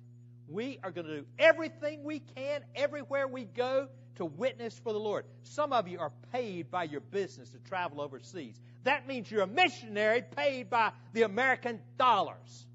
We 0.48 0.80
are 0.84 0.92
going 0.92 1.08
to 1.08 1.18
do 1.22 1.26
everything 1.40 2.04
we 2.04 2.20
can 2.20 2.62
everywhere 2.76 3.28
we 3.28 3.46
go 3.46 3.88
to 4.16 4.26
witness 4.26 4.80
for 4.80 4.94
the 4.94 5.00
Lord. 5.00 5.26
Some 5.44 5.74
of 5.74 5.88
you 5.88 6.00
are 6.00 6.12
paid 6.32 6.70
by 6.70 6.84
your 6.84 7.02
business 7.02 7.50
to 7.52 7.58
travel 7.60 8.02
overseas. 8.02 8.60
That 8.84 9.08
means 9.08 9.32
you're 9.32 9.42
a 9.44 9.48
missionary 9.48 10.22
paid 10.36 10.70
by 10.70 10.92
the 11.14 11.24
American 11.24 11.80
dollars. 11.98 12.68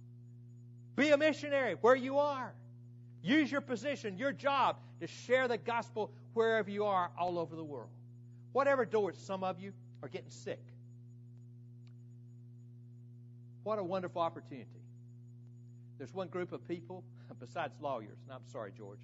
Be 0.97 1.11
a 1.11 1.17
missionary 1.17 1.77
where 1.81 1.95
you 1.95 2.19
are. 2.19 2.53
Use 3.23 3.53
your 3.53 3.61
position, 3.61 4.17
your 4.17 4.33
job 4.33 4.77
to 5.01 5.07
share 5.07 5.47
the 5.47 5.59
gospel 5.59 6.11
wherever 6.35 6.71
you 6.71 6.85
are 6.85 7.11
all 7.19 7.39
over 7.39 7.55
the 7.55 7.65
world. 7.65 7.91
Whatever 8.53 8.85
doors, 8.85 9.17
some 9.19 9.45
of 9.45 9.61
you 9.61 9.73
are 10.03 10.09
getting 10.09 10.31
sick. 10.31 10.61
What 13.63 13.79
a 13.79 13.85
wonderful 13.85 14.23
opportunity 14.23 14.78
There's 15.99 16.15
one 16.15 16.29
group 16.29 16.53
of 16.53 16.67
people, 16.67 17.05
besides 17.41 17.75
lawyers, 17.81 18.19
and 18.25 18.33
I'm 18.33 18.47
sorry, 18.51 18.73
George. 18.77 19.01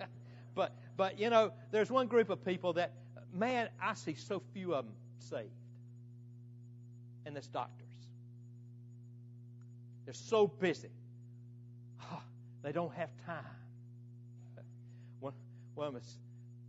but, 0.54 0.74
but, 0.96 1.18
you 1.18 1.28
know, 1.28 1.52
there's 1.70 1.90
one 1.90 2.06
group 2.06 2.30
of 2.30 2.44
people 2.44 2.72
that, 2.74 2.92
man, 3.32 3.68
I 3.80 3.94
see 3.94 4.14
so 4.14 4.42
few 4.52 4.74
of 4.74 4.84
them 4.86 4.94
saved. 5.18 5.50
And 7.26 7.36
that's 7.36 7.48
doctors. 7.48 7.86
They're 10.04 10.14
so 10.14 10.46
busy. 10.46 10.90
Ah, 12.00 12.22
they 12.62 12.72
don't 12.72 12.92
have 12.94 13.10
time. 13.26 13.44
One, 15.20 15.32
one 15.74 15.88
of 15.88 15.94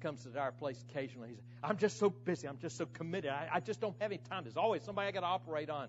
comes 0.04 0.23
to 0.26 0.38
our 0.38 0.52
place 0.52 0.84
occasionally. 0.89 1.30
He 1.30 1.36
says, 1.36 1.43
I'm 1.63 1.78
just 1.78 1.97
so 1.97 2.10
busy. 2.10 2.47
I'm 2.47 2.60
just 2.60 2.78
so 2.78 2.86
committed. 2.86 3.32
I, 3.32 3.47
I 3.54 3.60
just 3.62 3.80
don't 3.80 3.95
have 3.99 4.12
any 4.12 4.19
time. 4.30 4.43
There's 4.43 4.58
always 4.58 4.84
somebody 4.84 5.08
I 5.08 5.12
got 5.12 5.21
to 5.21 5.28
operate 5.28 5.69
on. 5.69 5.88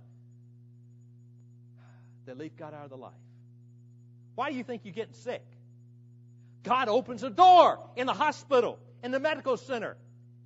They 2.26 2.34
leave 2.34 2.56
God 2.56 2.74
out 2.74 2.84
of 2.84 2.90
the 2.90 2.96
life. 2.96 3.12
Why 4.34 4.50
do 4.50 4.56
you 4.56 4.64
think 4.64 4.82
you're 4.84 4.94
getting 4.94 5.14
sick? 5.14 5.44
God 6.62 6.88
opens 6.88 7.22
a 7.22 7.30
door 7.30 7.78
in 7.96 8.06
the 8.06 8.14
hospital, 8.14 8.78
in 9.02 9.10
the 9.10 9.20
medical 9.20 9.56
center, 9.56 9.96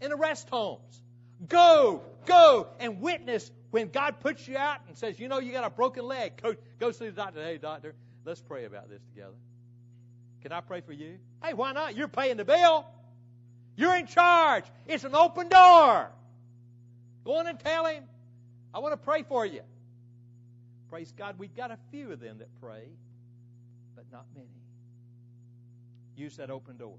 in 0.01 0.11
the 0.11 0.17
rest 0.17 0.49
homes. 0.49 1.03
Go, 1.47 2.03
go, 2.27 2.67
and 2.81 3.01
witness 3.01 3.51
when 3.71 3.89
God 3.89 4.21
puts 4.21 4.47
you 4.49 4.57
out 4.57 4.81
and 4.89 4.99
says, 4.99 5.21
you 5.21 5.29
know, 5.29 5.39
you 5.39 5.53
got 5.53 5.65
a 5.65 5.71
broken 5.71 6.05
leg. 6.05 6.43
Go, 6.43 6.55
go 6.81 6.91
see 6.91 7.07
the 7.07 7.13
doctor. 7.13 7.43
Hey, 7.43 7.59
doctor, 7.59 7.95
let's 8.25 8.41
pray 8.41 8.65
about 8.65 8.89
this 8.89 9.03
together. 9.15 9.37
Can 10.43 10.53
I 10.53 10.61
pray 10.61 10.81
for 10.81 10.93
you? 10.93 11.19
Hey, 11.43 11.55
why 11.55 11.73
not? 11.73 11.97
You're 11.97 12.09
paying 12.09 12.37
the 12.37 12.45
bill. 12.45 12.87
You're 13.77 13.97
in 13.97 14.07
charge. 14.07 14.65
It's 14.87 15.05
an 15.05 15.15
open 15.15 15.49
door. 15.49 16.11
Go 17.25 17.37
on 17.37 17.47
and 17.47 17.61
tell 17.61 17.87
him, 17.87 18.03
I 18.75 18.81
want 18.81 18.93
to 18.93 18.97
pray 18.97 19.23
for 19.23 19.47
you. 19.47 19.61
Praise 20.91 21.13
God, 21.17 21.39
we've 21.39 21.55
got 21.55 21.71
a 21.71 21.79
few 21.91 22.13
of 22.13 22.21
them 22.21 22.39
that 22.39 22.49
pray, 22.61 22.89
but 23.95 24.05
not 24.11 24.25
many. 24.35 24.49
Use 26.17 26.37
that 26.37 26.51
open 26.51 26.79
door. 26.79 26.97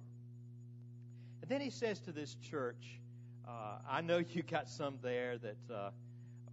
And 1.41 1.49
then 1.49 1.59
he 1.59 1.71
says 1.71 1.99
to 2.01 2.11
this 2.11 2.35
church, 2.35 2.99
uh, 3.47 3.79
I 3.89 4.01
know 4.01 4.19
you 4.19 4.43
got 4.43 4.69
some 4.69 4.99
there 5.01 5.37
that 5.39 5.73
uh, 5.73 5.89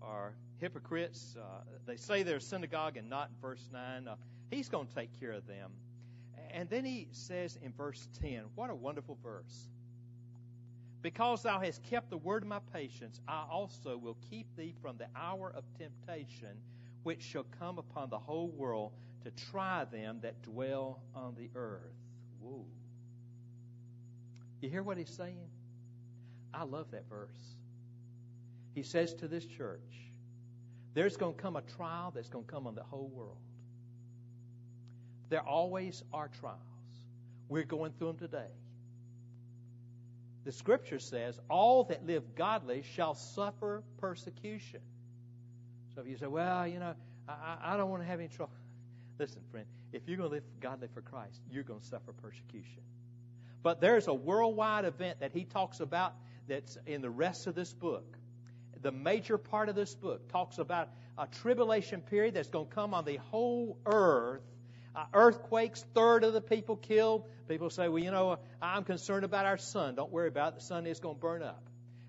are 0.01 0.33
hypocrites. 0.59 1.37
Uh, 1.39 1.61
they 1.87 1.97
say 1.97 2.23
they're 2.23 2.37
a 2.37 2.41
synagogue 2.41 2.97
and 2.97 3.11
not 3.11 3.29
in 3.29 3.35
verse 3.43 3.69
9. 3.71 4.09
Uh, 4.09 4.17
he's 4.51 4.71
going 4.71 4.87
to 4.87 4.95
take 4.95 5.11
care 5.21 5.33
of 5.33 5.47
them. 5.47 5.73
And 6.53 6.71
then 6.71 6.87
he 6.87 7.09
says 7.13 7.59
in 7.63 7.73
verse 7.73 8.09
10, 8.23 8.45
what 8.55 8.71
a 8.71 8.75
wonderful 8.75 9.19
verse. 9.23 9.69
Because 11.03 11.43
thou 11.43 11.61
hast 11.61 11.83
kept 11.83 12.09
the 12.09 12.17
word 12.17 12.43
of 12.43 12.49
my 12.49 12.61
patience, 12.73 13.21
I 13.29 13.45
also 13.51 13.99
will 13.99 14.17
keep 14.31 14.47
thee 14.57 14.75
from 14.81 14.97
the 14.97 15.07
hour 15.15 15.53
of 15.55 15.65
temptation 15.79 16.57
which 17.07 17.23
shall 17.23 17.47
come 17.61 17.79
upon 17.79 18.11
the 18.11 18.19
whole 18.19 18.49
world 18.49 18.91
to 19.23 19.31
try 19.53 19.85
them 19.85 20.19
that 20.23 20.43
dwell 20.43 20.99
on 21.15 21.37
the 21.37 21.49
earth. 21.55 21.95
Whoa. 22.41 22.65
You 24.61 24.69
hear 24.69 24.83
what 24.83 24.99
he's 24.99 25.11
saying? 25.11 25.47
I 26.53 26.65
love 26.65 26.91
that 26.91 27.09
verse. 27.09 27.55
He 28.75 28.83
says 28.83 29.15
to 29.15 29.29
this 29.29 29.45
church, 29.45 29.79
there's 30.95 31.17
going 31.17 31.37
to 31.37 31.41
come 31.41 31.55
a 31.55 31.63
trial 31.77 32.11
that's 32.13 32.29
going 32.29 32.45
to 32.45 32.51
come 32.51 32.67
on 32.67 32.75
the 32.75 32.83
whole 32.83 33.09
world. 33.15 33.39
There 35.29 35.47
always 35.47 36.03
are 36.13 36.29
trials. 36.41 36.59
We're 37.49 37.63
going 37.63 37.93
through 38.01 38.09
them 38.09 38.19
today. 38.19 38.51
The 40.45 40.51
scripture 40.51 40.99
says, 40.99 41.39
All 41.49 41.85
that 41.85 42.05
live 42.05 42.35
godly 42.35 42.83
shall 42.97 43.15
suffer 43.15 43.85
persecution. 43.99 44.81
You 46.05 46.17
say, 46.17 46.27
well, 46.27 46.67
you 46.67 46.79
know, 46.79 46.95
I, 47.29 47.57
I 47.63 47.77
don't 47.77 47.91
want 47.91 48.03
to 48.03 48.09
have 48.09 48.19
any 48.19 48.29
trouble. 48.29 48.53
Listen, 49.19 49.43
friend, 49.51 49.67
if 49.93 50.03
you're 50.07 50.19
going 50.19 50.29
to 50.29 50.35
live 50.35 50.45
godly 50.61 50.89
for 50.93 51.01
Christ, 51.01 51.41
you're 51.51 51.63
going 51.63 51.81
to 51.81 51.87
suffer 51.87 52.13
persecution. 52.13 52.83
But 53.63 53.81
there's 53.81 54.07
a 54.07 54.15
worldwide 54.15 54.85
event 54.85 55.21
that 55.21 55.33
he 55.33 55.45
talks 55.45 55.81
about 55.81 56.15
that's 56.49 56.77
in 56.87 57.01
the 57.01 57.11
rest 57.11 57.47
of 57.47 57.55
this 57.55 57.73
book. 57.73 58.17
The 58.83 58.93
major 58.93 59.39
part 59.39 59.69
of 59.69 59.75
this 59.75 59.95
book 59.95 60.31
talks 60.31 60.59
about 60.59 60.89
a 61.19 61.27
tribulation 61.27 62.03
period 62.03 62.35
that's 62.35 62.49
going 62.49 62.69
to 62.69 62.75
come 62.75 62.95
on 62.95 63.05
the 63.05 63.17
whole 63.17 63.79
earth. 63.87 64.43
Uh, 64.95 65.05
earthquakes, 65.13 65.85
third 65.95 66.25
of 66.25 66.33
the 66.33 66.41
people 66.41 66.77
killed. 66.77 67.25
People 67.49 67.71
say, 67.71 67.89
well, 67.89 68.03
you 68.03 68.11
know, 68.11 68.39
I'm 68.63 68.85
concerned 68.85 69.25
about 69.25 69.47
our 69.47 69.59
sun. 69.59 69.95
Don't 69.95 70.13
worry 70.13 70.29
about 70.29 70.53
it. 70.53 70.61
The 70.61 70.65
sun 70.65 70.87
is 70.87 71.01
going 71.01 71.17
to 71.17 71.21
burn 71.21 71.43
up. 71.43 71.63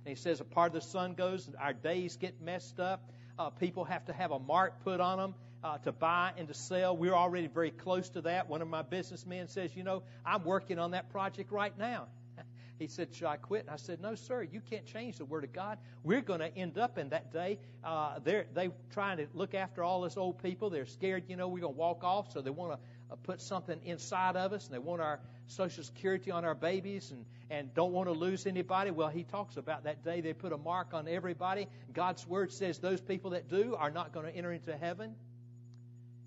And 0.06 0.16
he 0.16 0.22
says 0.22 0.40
a 0.40 0.46
part 0.46 0.74
of 0.76 0.82
the 0.82 0.88
sun 0.88 1.14
goes, 1.14 1.50
our 1.60 1.74
days 1.74 2.18
get 2.18 2.42
messed 2.42 2.80
up. 2.80 3.12
Uh, 3.38 3.50
people 3.52 3.86
have 3.86 4.06
to 4.06 4.14
have 4.14 4.32
a 4.32 4.40
mark 4.40 4.84
put 4.84 5.00
on 5.00 5.18
them 5.18 5.36
uh, 5.64 5.78
to 5.80 5.92
buy 5.92 6.32
and 6.38 6.48
to 6.48 6.54
sell. 6.54 6.96
We're 6.96 7.14
already 7.14 7.48
very 7.48 7.72
close 7.72 8.10
to 8.12 8.22
that. 8.22 8.50
One 8.50 8.62
of 8.62 8.68
my 8.68 8.82
businessmen 8.82 9.48
says, 9.48 9.76
You 9.76 9.84
know, 9.84 10.04
I'm 10.26 10.44
working 10.44 10.80
on 10.80 10.92
that 10.92 11.10
project 11.12 11.52
right 11.52 11.78
now. 11.78 12.08
He 12.80 12.88
said, 12.88 13.16
Should 13.16 13.28
I 13.28 13.38
quit? 13.38 13.62
And 13.62 13.72
I 13.72 13.78
said, 13.78 14.02
No, 14.02 14.14
sir, 14.16 14.44
you 14.44 14.62
can't 14.70 14.86
change 14.86 15.18
the 15.18 15.26
Word 15.26 15.44
of 15.44 15.52
God. 15.52 15.80
We're 16.04 16.22
going 16.22 16.42
to 16.42 16.56
end 16.56 16.78
up 16.78 16.98
in 17.00 17.10
that 17.10 17.34
day. 17.34 17.58
Uh, 17.84 18.20
they're 18.24 18.46
they 18.54 18.70
trying 18.92 19.18
to 19.18 19.28
look 19.34 19.56
after 19.56 19.84
all 19.84 20.02
this 20.02 20.16
old 20.16 20.42
people. 20.44 20.70
They're 20.70 20.86
scared, 20.86 21.24
you 21.28 21.36
know, 21.36 21.48
we're 21.48 21.62
going 21.62 21.74
to 21.74 21.80
walk 21.80 22.04
off, 22.04 22.32
so 22.32 22.42
they 22.42 22.52
want 22.52 22.74
to 22.74 22.80
uh, 23.12 23.16
put 23.24 23.42
something 23.42 23.80
inside 23.84 24.36
of 24.36 24.54
us, 24.54 24.66
and 24.66 24.76
they 24.76 24.80
want 24.80 25.02
our 25.02 25.20
Social 25.48 25.84
Security 25.84 26.32
on 26.32 26.46
our 26.46 26.56
babies 26.56 27.12
and, 27.12 27.26
and 27.50 27.74
don't 27.74 27.94
want 27.94 28.08
to 28.08 28.14
lose 28.14 28.46
anybody. 28.46 28.92
Well, 28.92 29.08
he 29.08 29.24
talks 29.24 29.58
about 29.58 29.86
that 29.86 30.04
day 30.04 30.22
they 30.22 30.34
put 30.34 30.54
a 30.54 30.58
mark 30.58 30.94
on 30.94 31.08
everybody. 31.08 31.68
God's 31.94 32.28
Word 32.28 32.52
says 32.52 32.80
those 32.80 33.02
people 33.02 33.32
that 33.32 33.50
do 33.50 33.76
are 33.76 33.90
not 33.90 34.14
going 34.14 34.26
to 34.26 34.36
enter 34.36 34.52
into 34.52 34.76
heaven. 34.76 35.16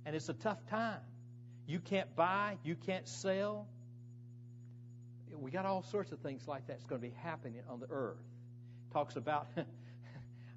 And 0.07 0.17
it's 0.17 0.29
a 0.29 0.35
tough 0.35 0.65
time. 0.67 1.01
You 1.67 1.79
can't 1.79 2.15
buy, 2.17 2.57
you 2.65 2.75
can't 2.75 3.07
sell. 3.07 3.67
We 5.37 5.51
got 5.51 5.67
all 5.67 5.83
sorts 5.83 6.13
of 6.13 6.19
things 6.19 6.47
like 6.49 6.67
that's 6.67 6.85
going 6.85 7.01
to 7.01 7.09
be 7.09 7.15
happening 7.23 7.63
on 7.69 7.81
the 7.81 7.87
earth. 7.91 8.19
Talks 8.93 9.17
about 9.17 9.47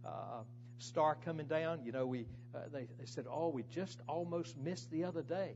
uh, 0.06 0.42
star 0.80 1.18
coming 1.24 1.46
down. 1.46 1.86
You 1.86 1.92
know, 1.92 2.06
we 2.06 2.26
uh, 2.56 2.60
they, 2.72 2.88
they 3.00 3.06
said, 3.06 3.26
oh, 3.30 3.50
we 3.50 3.64
just 3.72 4.00
almost 4.08 4.58
missed 4.58 4.90
the 4.92 5.04
other 5.04 5.22
day 5.22 5.54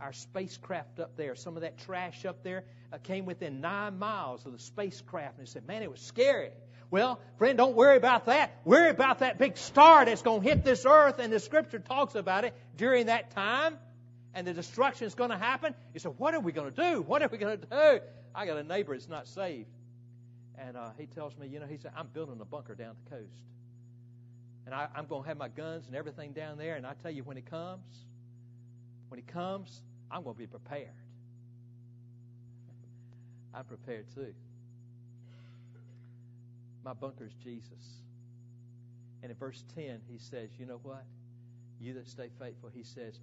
our 0.00 0.12
spacecraft 0.12 1.00
up 1.00 1.16
there, 1.16 1.34
some 1.34 1.56
of 1.56 1.62
that 1.62 1.78
trash 1.78 2.24
up 2.24 2.42
there 2.42 2.64
uh, 2.92 2.98
came 2.98 3.24
within 3.24 3.60
nine 3.60 3.98
miles 3.98 4.44
of 4.46 4.52
the 4.52 4.58
spacecraft. 4.58 5.38
And 5.38 5.46
they 5.46 5.50
said, 5.50 5.66
man, 5.66 5.82
it 5.82 5.90
was 5.90 6.00
scary. 6.00 6.50
Well, 6.90 7.18
friend, 7.38 7.58
don't 7.58 7.74
worry 7.74 7.96
about 7.96 8.26
that. 8.26 8.60
Worry 8.64 8.90
about 8.90 9.18
that 9.18 9.38
big 9.38 9.56
star 9.56 10.04
that's 10.04 10.22
going 10.22 10.42
to 10.42 10.48
hit 10.48 10.64
this 10.64 10.86
earth, 10.86 11.18
and 11.18 11.32
the 11.32 11.40
scripture 11.40 11.80
talks 11.80 12.14
about 12.14 12.44
it 12.44 12.54
during 12.76 13.06
that 13.06 13.32
time, 13.32 13.76
and 14.34 14.46
the 14.46 14.52
destruction 14.52 15.06
is 15.06 15.14
going 15.14 15.30
to 15.30 15.38
happen. 15.38 15.74
You 15.94 16.00
say, 16.00 16.10
what 16.10 16.34
are 16.34 16.40
we 16.40 16.52
going 16.52 16.72
to 16.72 16.92
do? 16.92 17.02
What 17.02 17.22
are 17.22 17.28
we 17.28 17.38
going 17.38 17.58
to 17.58 17.66
do? 17.66 18.00
I 18.34 18.46
got 18.46 18.56
a 18.58 18.62
neighbor 18.62 18.94
that's 18.94 19.08
not 19.08 19.26
saved. 19.26 19.68
And 20.58 20.76
uh, 20.76 20.90
he 20.98 21.06
tells 21.06 21.36
me, 21.36 21.48
you 21.48 21.58
know, 21.58 21.66
he 21.66 21.76
said, 21.76 21.92
I'm 21.96 22.06
building 22.06 22.38
a 22.40 22.44
bunker 22.44 22.74
down 22.74 22.94
the 23.04 23.16
coast. 23.16 23.42
And 24.64 24.74
I, 24.74 24.88
I'm 24.94 25.06
going 25.06 25.22
to 25.22 25.28
have 25.28 25.38
my 25.38 25.48
guns 25.48 25.86
and 25.86 25.96
everything 25.96 26.32
down 26.32 26.56
there, 26.56 26.76
and 26.76 26.86
I 26.86 26.92
tell 27.02 27.10
you, 27.10 27.24
when 27.24 27.36
it 27.36 27.50
comes, 27.50 27.84
when 29.08 29.18
he 29.18 29.24
comes, 29.24 29.82
I'm 30.10 30.22
going 30.22 30.34
to 30.34 30.38
be 30.38 30.46
prepared. 30.46 30.88
I'm 33.54 33.64
prepared 33.64 34.06
too. 34.14 34.34
My 36.84 36.92
bunker 36.92 37.24
is 37.24 37.32
Jesus. 37.42 38.02
And 39.22 39.30
in 39.30 39.36
verse 39.38 39.64
10, 39.74 40.00
he 40.08 40.18
says, 40.18 40.50
You 40.58 40.66
know 40.66 40.80
what? 40.82 41.04
You 41.80 41.94
that 41.94 42.08
stay 42.08 42.30
faithful, 42.38 42.70
he 42.72 42.82
says, 42.82 43.18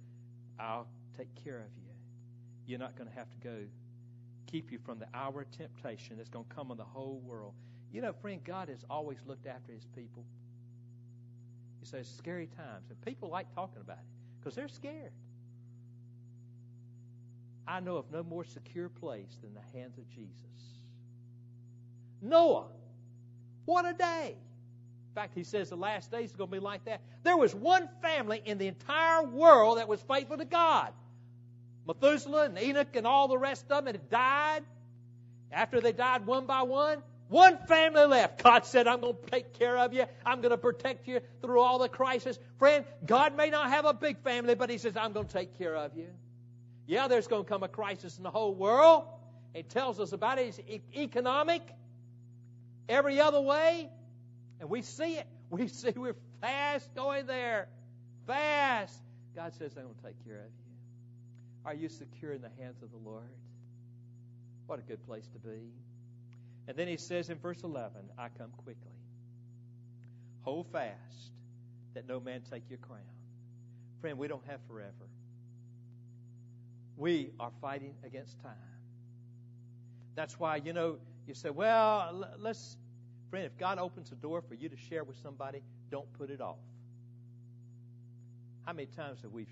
I'll 0.58 0.86
take 1.16 1.28
care 1.44 1.58
of 1.58 1.70
you. 1.76 1.90
You're 2.66 2.78
not 2.78 2.96
going 2.96 3.08
to 3.08 3.14
have 3.14 3.30
to 3.30 3.38
go 3.38 3.56
keep 4.46 4.70
you 4.70 4.78
from 4.84 4.98
the 4.98 5.06
hour 5.14 5.42
of 5.42 5.50
temptation 5.50 6.16
that's 6.16 6.28
going 6.28 6.44
to 6.44 6.54
come 6.54 6.70
on 6.70 6.76
the 6.76 6.84
whole 6.84 7.20
world. 7.24 7.54
You 7.92 8.02
know, 8.02 8.12
friend, 8.12 8.40
God 8.44 8.68
has 8.68 8.84
always 8.90 9.18
looked 9.26 9.46
after 9.46 9.72
his 9.72 9.86
people. 9.96 10.24
He 11.80 11.86
says, 11.86 12.08
scary 12.18 12.48
times. 12.56 12.90
And 12.90 13.00
people 13.02 13.28
like 13.30 13.52
talking 13.54 13.80
about 13.80 13.98
it 13.98 14.04
because 14.40 14.54
they're 14.54 14.68
scared. 14.68 15.12
I 17.66 17.80
know 17.80 17.96
of 17.96 18.10
no 18.12 18.22
more 18.22 18.44
secure 18.44 18.88
place 18.88 19.36
than 19.42 19.54
the 19.54 19.78
hands 19.78 19.96
of 19.98 20.08
Jesus. 20.10 20.30
Noah, 22.20 22.66
what 23.64 23.86
a 23.86 23.92
day. 23.92 24.36
In 25.14 25.14
fact, 25.14 25.34
he 25.34 25.44
says 25.44 25.70
the 25.70 25.76
last 25.76 26.10
days 26.10 26.30
is 26.30 26.36
going 26.36 26.50
to 26.50 26.56
be 26.56 26.60
like 26.60 26.84
that. 26.86 27.00
There 27.22 27.36
was 27.36 27.54
one 27.54 27.88
family 28.02 28.42
in 28.44 28.58
the 28.58 28.66
entire 28.66 29.22
world 29.22 29.78
that 29.78 29.88
was 29.88 30.00
faithful 30.02 30.36
to 30.38 30.44
God. 30.44 30.92
Methuselah 31.86 32.46
and 32.46 32.58
Enoch 32.58 32.94
and 32.96 33.06
all 33.06 33.28
the 33.28 33.38
rest 33.38 33.64
of 33.70 33.84
them 33.84 33.86
had 33.86 34.10
died. 34.10 34.64
After 35.52 35.80
they 35.80 35.92
died 35.92 36.26
one 36.26 36.46
by 36.46 36.62
one, 36.62 37.02
one 37.28 37.58
family 37.66 38.04
left. 38.06 38.42
God 38.42 38.66
said, 38.66 38.86
I'm 38.86 39.00
going 39.00 39.16
to 39.24 39.30
take 39.30 39.56
care 39.58 39.78
of 39.78 39.92
you. 39.92 40.04
I'm 40.26 40.40
going 40.40 40.50
to 40.50 40.58
protect 40.58 41.06
you 41.06 41.20
through 41.40 41.60
all 41.60 41.78
the 41.78 41.88
crisis. 41.88 42.38
Friend, 42.58 42.84
God 43.06 43.36
may 43.36 43.50
not 43.50 43.70
have 43.70 43.84
a 43.84 43.94
big 43.94 44.18
family, 44.18 44.54
but 44.54 44.68
He 44.68 44.78
says, 44.78 44.96
I'm 44.96 45.12
going 45.12 45.26
to 45.26 45.32
take 45.32 45.56
care 45.58 45.76
of 45.76 45.96
you. 45.96 46.08
Yeah, 46.86 47.08
there's 47.08 47.26
going 47.26 47.44
to 47.44 47.48
come 47.48 47.62
a 47.62 47.68
crisis 47.68 48.16
in 48.16 48.22
the 48.22 48.30
whole 48.30 48.54
world. 48.54 49.04
It 49.54 49.70
tells 49.70 50.00
us 50.00 50.12
about 50.12 50.38
it. 50.38 50.60
It's 50.66 50.84
economic, 50.96 51.62
every 52.88 53.20
other 53.20 53.40
way. 53.40 53.88
And 54.60 54.68
we 54.68 54.82
see 54.82 55.16
it. 55.16 55.26
We 55.50 55.68
see 55.68 55.92
we're 55.94 56.16
fast 56.40 56.92
going 56.96 57.26
there. 57.26 57.68
Fast. 58.26 58.98
God 59.36 59.54
says, 59.54 59.72
I'm 59.76 59.84
going 59.84 59.94
to 59.94 60.02
take 60.02 60.24
care 60.24 60.38
of 60.38 60.46
you. 60.46 60.64
Are 61.64 61.74
you 61.74 61.88
secure 61.88 62.32
in 62.32 62.42
the 62.42 62.50
hands 62.58 62.82
of 62.82 62.90
the 62.90 62.96
Lord? 63.08 63.22
What 64.66 64.80
a 64.80 64.82
good 64.82 65.06
place 65.06 65.28
to 65.28 65.38
be. 65.38 65.60
And 66.66 66.76
then 66.76 66.88
he 66.88 66.96
says 66.96 67.30
in 67.30 67.38
verse 67.38 67.62
11, 67.62 67.92
I 68.18 68.28
come 68.36 68.50
quickly. 68.64 68.82
Hold 70.42 70.66
fast 70.72 71.30
that 71.94 72.08
no 72.08 72.18
man 72.20 72.40
take 72.50 72.62
your 72.68 72.78
crown. 72.78 73.00
Friend, 74.00 74.18
we 74.18 74.26
don't 74.26 74.44
have 74.46 74.60
forever. 74.68 74.90
We 76.96 77.30
are 77.40 77.50
fighting 77.60 77.94
against 78.04 78.40
time. 78.42 78.52
That's 80.14 80.38
why, 80.38 80.56
you 80.56 80.72
know, 80.72 80.96
you 81.26 81.34
say, 81.34 81.50
well, 81.50 82.28
let's, 82.38 82.76
friend, 83.30 83.46
if 83.46 83.58
God 83.58 83.78
opens 83.78 84.12
a 84.12 84.14
door 84.14 84.42
for 84.42 84.54
you 84.54 84.68
to 84.68 84.76
share 84.76 85.02
with 85.02 85.16
somebody, 85.22 85.62
don't 85.90 86.12
put 86.14 86.30
it 86.30 86.40
off. 86.40 86.58
How 88.64 88.72
many 88.72 88.86
times 88.86 89.20
have 89.22 89.32
we 89.32 89.46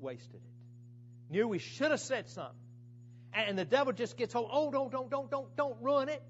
wasted 0.00 0.36
it? 0.36 1.32
Knew 1.32 1.46
we 1.46 1.58
should 1.58 1.90
have 1.90 2.00
said 2.00 2.28
something. 2.28 2.54
And 3.34 3.58
the 3.58 3.64
devil 3.64 3.92
just 3.92 4.16
gets 4.16 4.32
hold, 4.32 4.48
oh, 4.50 4.70
don't, 4.70 4.90
don't, 4.90 5.10
don't, 5.10 5.30
don't, 5.30 5.54
don't 5.56 5.76
ruin 5.82 6.08
it. 6.08 6.22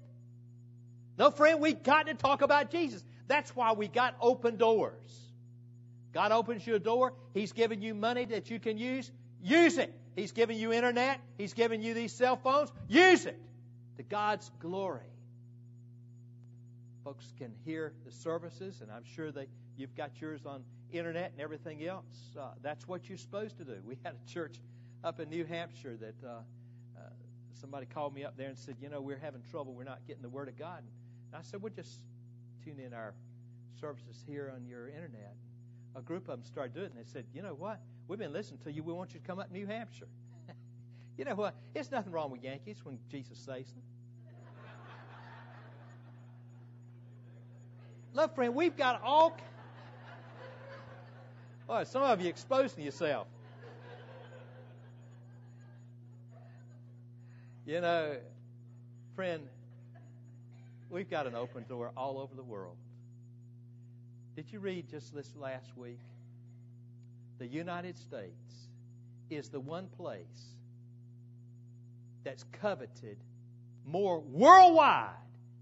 No, 1.17 1.31
friend, 1.31 1.61
we 1.61 1.73
got 1.73 2.07
to 2.07 2.13
talk 2.13 2.41
about 2.41 2.71
Jesus. 2.71 3.03
That's 3.27 3.55
why 3.55 3.73
we 3.73 3.87
got 3.87 4.15
open 4.19 4.57
doors. 4.57 5.31
God 6.13 6.31
opens 6.31 6.65
you 6.65 6.75
a 6.75 6.79
door. 6.79 7.13
He's 7.33 7.53
given 7.53 7.81
you 7.81 7.93
money 7.93 8.25
that 8.25 8.49
you 8.49 8.59
can 8.59 8.77
use. 8.77 9.09
Use 9.41 9.77
it. 9.77 9.93
He's 10.15 10.31
given 10.31 10.57
you 10.57 10.73
internet. 10.73 11.19
He's 11.37 11.53
given 11.53 11.81
you 11.81 11.93
these 11.93 12.13
cell 12.13 12.35
phones. 12.35 12.71
Use 12.87 13.25
it 13.25 13.39
to 13.97 14.03
God's 14.03 14.49
glory. 14.59 15.01
Folks 17.03 17.25
can 17.37 17.53
hear 17.65 17.93
the 18.05 18.11
services, 18.11 18.81
and 18.81 18.91
I'm 18.91 19.05
sure 19.15 19.31
that 19.31 19.47
you've 19.77 19.95
got 19.95 20.11
yours 20.19 20.45
on 20.45 20.63
internet 20.91 21.31
and 21.31 21.41
everything 21.41 21.85
else. 21.85 22.05
Uh, 22.37 22.49
that's 22.61 22.87
what 22.87 23.07
you're 23.07 23.17
supposed 23.17 23.57
to 23.57 23.63
do. 23.63 23.77
We 23.85 23.97
had 24.03 24.15
a 24.15 24.31
church 24.31 24.57
up 25.03 25.19
in 25.19 25.29
New 25.29 25.45
Hampshire 25.45 25.97
that 25.97 26.27
uh, 26.27 26.29
uh, 26.29 27.01
somebody 27.61 27.85
called 27.85 28.13
me 28.13 28.25
up 28.25 28.35
there 28.35 28.49
and 28.49 28.57
said, 28.57 28.75
you 28.81 28.89
know, 28.89 29.01
we're 29.01 29.17
having 29.17 29.41
trouble. 29.49 29.73
We're 29.73 29.83
not 29.85 29.99
getting 30.07 30.21
the 30.21 30.29
Word 30.29 30.49
of 30.49 30.57
God. 30.57 30.83
And 31.31 31.39
I 31.39 31.41
said, 31.43 31.61
we'll 31.61 31.73
just 31.73 31.99
tune 32.65 32.79
in 32.79 32.93
our 32.93 33.13
services 33.79 34.21
here 34.27 34.51
on 34.53 34.65
your 34.67 34.87
internet. 34.87 35.35
A 35.95 36.01
group 36.01 36.23
of 36.23 36.39
them 36.39 36.43
started 36.43 36.73
doing 36.73 36.87
it, 36.87 36.91
and 36.95 37.05
they 37.05 37.09
said, 37.09 37.25
you 37.33 37.41
know 37.41 37.53
what? 37.53 37.79
We've 38.09 38.17
been 38.17 38.33
listening 38.33 38.59
to 38.63 38.71
you. 38.71 38.81
We 38.81 38.91
want 38.91 39.13
you 39.13 39.19
to 39.19 39.27
come 39.27 39.37
up 39.37 39.49
to 39.49 39.53
New 39.53 39.67
Hampshire. 39.67 40.07
you 41.17 41.25
know 41.25 41.35
what? 41.35 41.53
It's 41.75 41.91
nothing 41.91 42.11
wrong 42.11 42.31
with 42.31 42.43
Yankees 42.43 42.77
when 42.83 42.97
Jesus 43.11 43.37
saves 43.37 43.71
them. 43.71 43.83
Love 48.15 48.33
friend, 48.33 48.55
we've 48.55 48.75
got 48.75 49.03
all. 49.03 49.37
Well, 51.67 51.85
some 51.85 52.01
of 52.01 52.19
you 52.19 52.29
exposing 52.29 52.83
yourself. 52.83 53.27
You 57.67 57.79
know, 57.79 58.15
friend, 59.15 59.43
we've 60.89 61.11
got 61.11 61.27
an 61.27 61.35
open 61.35 61.63
door 61.69 61.91
all 61.95 62.17
over 62.17 62.33
the 62.33 62.41
world. 62.41 62.77
Did 64.35 64.51
you 64.51 64.59
read 64.59 64.89
just 64.89 65.13
this 65.13 65.35
last 65.35 65.77
week? 65.77 65.99
The 67.39 67.47
United 67.47 67.97
States 67.97 68.53
is 69.29 69.49
the 69.49 69.59
one 69.59 69.87
place 69.87 70.53
that's 72.23 72.43
coveted 72.61 73.17
more 73.85 74.19
worldwide 74.19 75.09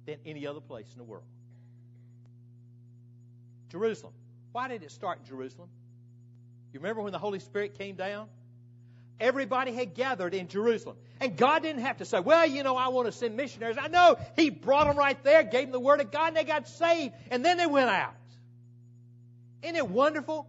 than 0.05 0.17
any 0.25 0.47
other 0.47 0.59
place 0.59 0.87
in 0.91 0.97
the 0.97 1.03
world. 1.03 1.23
Jerusalem. 3.69 4.13
Why 4.53 4.67
did 4.67 4.81
it 4.81 4.91
start 4.91 5.19
in 5.19 5.25
Jerusalem? 5.25 5.69
You 6.73 6.79
remember 6.79 7.01
when 7.03 7.11
the 7.11 7.19
Holy 7.19 7.39
Spirit 7.39 7.77
came 7.77 7.95
down? 7.95 8.27
Everybody 9.19 9.71
had 9.71 9.93
gathered 9.93 10.33
in 10.33 10.47
Jerusalem. 10.47 10.97
And 11.19 11.37
God 11.37 11.63
didn't 11.63 11.81
have 11.81 11.97
to 11.97 12.05
say, 12.05 12.19
well, 12.19 12.45
you 12.45 12.63
know, 12.63 12.75
I 12.75 12.87
want 12.87 13.07
to 13.07 13.11
send 13.11 13.35
missionaries. 13.35 13.77
I 13.79 13.87
know 13.87 14.17
He 14.35 14.49
brought 14.49 14.87
them 14.87 14.97
right 14.97 15.21
there, 15.23 15.43
gave 15.43 15.63
them 15.63 15.71
the 15.71 15.79
Word 15.79 16.01
of 16.01 16.11
God, 16.11 16.29
and 16.29 16.37
they 16.37 16.43
got 16.43 16.67
saved, 16.67 17.13
and 17.29 17.43
then 17.43 17.57
they 17.57 17.65
went 17.67 17.89
out. 17.89 18.15
Isn't 19.63 19.75
it 19.75 19.87
wonderful? 19.87 20.47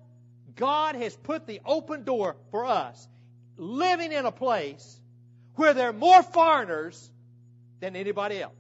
God 0.59 0.97
has 0.97 1.16
put 1.16 1.47
the 1.47 1.61
open 1.64 2.05
door 2.05 2.37
for 2.51 2.66
us, 2.66 3.09
living 3.57 4.12
in 4.12 4.27
a 4.27 4.33
place 4.33 5.01
where 5.55 5.73
there 5.73 5.88
are 5.88 5.92
more 5.92 6.23
foreigners 6.23 7.11
than 7.81 7.97
anybody 7.97 8.42
else. 8.42 8.53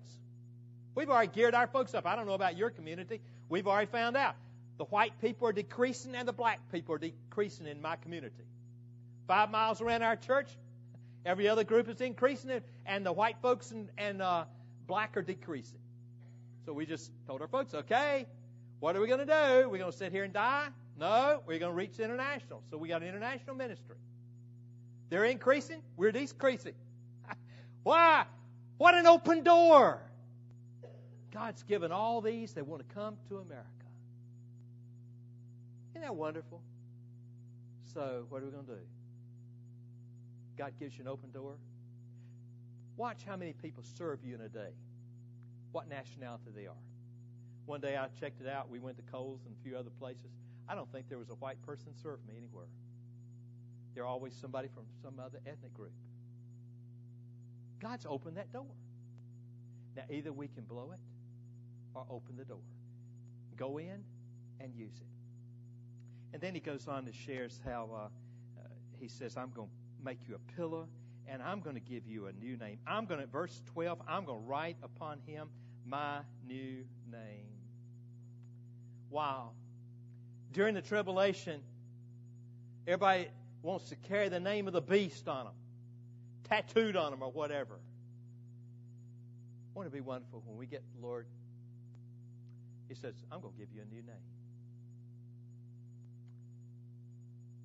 We've 0.94 1.10
already 1.10 1.30
geared 1.32 1.54
our 1.54 1.66
folks 1.66 1.94
up. 1.94 2.06
I 2.06 2.16
don't 2.16 2.26
know 2.26 2.34
about 2.34 2.56
your 2.56 2.70
community. 2.70 3.20
We've 3.48 3.66
already 3.66 3.90
found 3.90 4.16
out. 4.16 4.36
The 4.78 4.84
white 4.84 5.20
people 5.20 5.48
are 5.48 5.52
decreasing 5.52 6.14
and 6.14 6.26
the 6.26 6.32
black 6.32 6.60
people 6.70 6.94
are 6.94 6.98
decreasing 6.98 7.66
in 7.66 7.82
my 7.82 7.96
community. 7.96 8.44
Five 9.26 9.50
miles 9.50 9.80
around 9.80 10.02
our 10.02 10.16
church, 10.16 10.48
every 11.26 11.48
other 11.48 11.64
group 11.64 11.88
is 11.88 12.00
increasing, 12.00 12.62
and 12.86 13.04
the 13.04 13.12
white 13.12 13.36
folks 13.42 13.72
and, 13.72 13.88
and 13.98 14.22
uh, 14.22 14.44
black 14.86 15.16
are 15.16 15.22
decreasing. 15.22 15.80
So 16.64 16.72
we 16.72 16.86
just 16.86 17.10
told 17.26 17.42
our 17.42 17.48
folks, 17.48 17.74
okay, 17.74 18.26
what 18.78 18.94
are 18.94 19.00
we 19.00 19.08
going 19.08 19.18
to 19.18 19.26
do? 19.26 19.68
We're 19.68 19.78
going 19.78 19.90
to 19.90 19.96
sit 19.96 20.12
here 20.12 20.24
and 20.24 20.32
die? 20.32 20.68
No, 20.98 21.42
we're 21.46 21.58
going 21.58 21.70
to 21.70 21.76
reach 21.76 21.98
international. 22.00 22.62
So 22.70 22.76
we 22.76 22.88
got 22.88 23.02
an 23.02 23.08
international 23.08 23.54
ministry. 23.54 23.96
They're 25.10 25.24
increasing, 25.24 25.80
we're 25.96 26.12
decreasing. 26.12 26.74
Why? 27.82 28.24
What 28.78 28.94
an 28.94 29.06
open 29.06 29.42
door! 29.42 30.00
God's 31.32 31.62
given 31.62 31.92
all 31.92 32.20
these, 32.20 32.52
they 32.52 32.62
want 32.62 32.86
to 32.86 32.94
come 32.94 33.16
to 33.28 33.38
America. 33.38 33.68
Isn't 35.92 36.02
that 36.02 36.14
wonderful? 36.14 36.60
So, 37.94 38.26
what 38.28 38.42
are 38.42 38.46
we 38.46 38.52
going 38.52 38.66
to 38.66 38.72
do? 38.72 38.78
God 40.56 40.72
gives 40.78 40.96
you 40.96 41.02
an 41.02 41.08
open 41.08 41.30
door. 41.30 41.54
Watch 42.96 43.24
how 43.26 43.36
many 43.36 43.52
people 43.52 43.84
serve 43.96 44.18
you 44.24 44.34
in 44.34 44.40
a 44.40 44.48
day, 44.48 44.70
what 45.72 45.88
nationality 45.88 46.50
they 46.54 46.66
are. 46.66 46.74
One 47.66 47.80
day 47.80 47.96
I 47.96 48.08
checked 48.18 48.40
it 48.40 48.48
out. 48.48 48.68
We 48.68 48.78
went 48.78 48.96
to 48.96 49.02
Kohl's 49.12 49.40
and 49.46 49.54
a 49.54 49.62
few 49.62 49.76
other 49.76 49.90
places. 50.00 50.32
I 50.68 50.74
don't 50.74 50.90
think 50.92 51.08
there 51.08 51.18
was 51.18 51.30
a 51.30 51.34
white 51.34 51.60
person 51.64 51.92
served 52.02 52.26
me 52.26 52.34
anywhere. 52.36 52.66
There's 53.94 54.06
always 54.06 54.34
somebody 54.34 54.68
from 54.68 54.84
some 55.02 55.18
other 55.18 55.38
ethnic 55.46 55.74
group. 55.74 55.92
God's 57.80 58.06
opened 58.08 58.36
that 58.36 58.52
door. 58.52 58.66
Now, 59.96 60.02
either 60.10 60.32
we 60.32 60.48
can 60.48 60.64
blow 60.64 60.92
it 60.92 61.00
or 61.94 62.04
open 62.10 62.36
the 62.36 62.44
door. 62.44 62.60
Go 63.56 63.78
in 63.78 64.04
and 64.60 64.74
use 64.74 64.94
it. 65.00 65.06
And 66.32 66.42
then 66.42 66.54
he 66.54 66.60
goes 66.60 66.86
on 66.86 67.06
to 67.06 67.12
shares 67.12 67.60
how 67.64 67.88
uh, 67.92 67.98
uh, 68.60 68.68
he 69.00 69.08
says, 69.08 69.36
I'm 69.36 69.50
going 69.50 69.68
to 69.68 70.04
make 70.04 70.18
you 70.28 70.34
a 70.36 70.52
pillar 70.56 70.84
and 71.26 71.42
I'm 71.42 71.60
going 71.60 71.74
to 71.74 71.80
give 71.80 72.06
you 72.06 72.26
a 72.26 72.32
new 72.32 72.56
name. 72.56 72.78
I'm 72.86 73.06
going 73.06 73.20
to, 73.20 73.26
verse 73.26 73.60
12, 73.72 74.00
I'm 74.08 74.24
going 74.24 74.40
to 74.40 74.46
write 74.46 74.76
upon 74.82 75.18
him 75.26 75.48
my 75.86 76.20
new 76.46 76.84
name. 77.10 77.48
Wow. 79.10 79.50
During 80.52 80.74
the 80.74 80.82
tribulation, 80.82 81.60
everybody 82.86 83.28
wants 83.62 83.90
to 83.90 83.96
carry 83.96 84.28
the 84.28 84.40
name 84.40 84.66
of 84.66 84.72
the 84.72 84.80
beast 84.80 85.28
on 85.28 85.44
them, 85.46 85.54
tattooed 86.48 86.96
on 86.96 87.10
them, 87.10 87.22
or 87.22 87.30
whatever. 87.30 87.78
Won't 89.74 89.86
it 89.86 89.92
be 89.92 90.00
wonderful 90.00 90.42
when 90.46 90.58
we 90.58 90.66
get 90.66 90.82
the 90.96 91.06
Lord? 91.06 91.26
He 92.88 92.94
says, 92.94 93.14
I'm 93.30 93.40
going 93.40 93.52
to 93.52 93.58
give 93.58 93.68
you 93.74 93.82
a 93.82 93.94
new 93.94 94.02
name. 94.02 94.26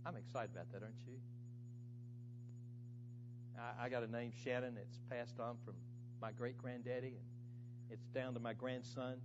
I'm 0.06 0.18
excited 0.18 0.50
about 0.54 0.72
that, 0.74 0.84
aren't 0.84 0.96
you? 1.08 1.14
I, 3.58 3.86
I 3.86 3.90
got 3.90 4.04
a 4.04 4.12
name, 4.12 4.34
Shannon. 4.44 4.76
It's 4.78 5.00
passed 5.10 5.40
on 5.40 5.56
from 5.64 5.76
my 6.22 6.32
great 6.32 6.58
granddaddy, 6.58 7.08
and 7.08 7.90
it's 7.90 8.06
down 8.08 8.34
to 8.34 8.40
my 8.40 8.54
grandson. 8.54 9.16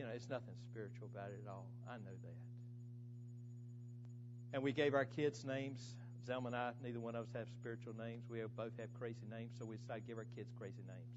You 0.00 0.06
know, 0.06 0.12
it's 0.14 0.30
nothing 0.30 0.54
spiritual 0.72 1.10
about 1.12 1.28
it 1.28 1.44
at 1.44 1.50
all. 1.50 1.66
I 1.86 1.96
know 1.98 2.16
that. 2.22 2.36
And 4.54 4.62
we 4.62 4.72
gave 4.72 4.94
our 4.94 5.04
kids 5.04 5.44
names. 5.44 5.94
Zelma 6.26 6.46
and 6.46 6.56
I, 6.56 6.70
neither 6.82 6.98
one 6.98 7.14
of 7.14 7.24
us 7.24 7.32
have 7.34 7.48
spiritual 7.50 7.92
names. 7.98 8.24
We 8.30 8.40
both 8.56 8.72
have 8.78 8.88
crazy 8.98 9.26
names, 9.30 9.50
so 9.58 9.66
we 9.66 9.76
decided 9.76 10.04
to 10.04 10.08
give 10.08 10.16
our 10.16 10.24
kids 10.34 10.48
crazy 10.58 10.80
names. 10.88 11.12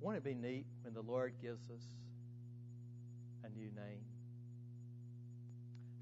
Won't 0.00 0.16
it 0.16 0.24
be 0.24 0.34
neat 0.34 0.66
when 0.82 0.92
the 0.92 1.02
Lord 1.02 1.34
gives 1.40 1.70
us 1.70 1.84
a 3.44 3.48
new 3.56 3.66
name? 3.66 4.02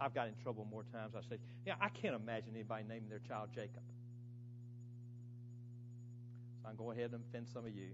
I've 0.01 0.15
got 0.15 0.29
in 0.29 0.35
trouble 0.43 0.67
more 0.71 0.85
times. 0.95 1.13
I 1.15 1.21
say, 1.29 1.37
yeah, 1.67 1.75
I 1.79 1.91
can't 1.91 2.15
imagine 2.15 2.53
anybody 2.55 2.85
naming 2.89 3.11
their 3.11 3.21
child 3.29 3.51
Jacob. 3.55 3.83
So 6.63 6.71
I'm 6.71 6.77
going 6.77 6.97
ahead 6.99 7.11
and 7.13 7.23
offend 7.29 7.49
some 7.53 7.67
of 7.67 7.77
you. 7.77 7.89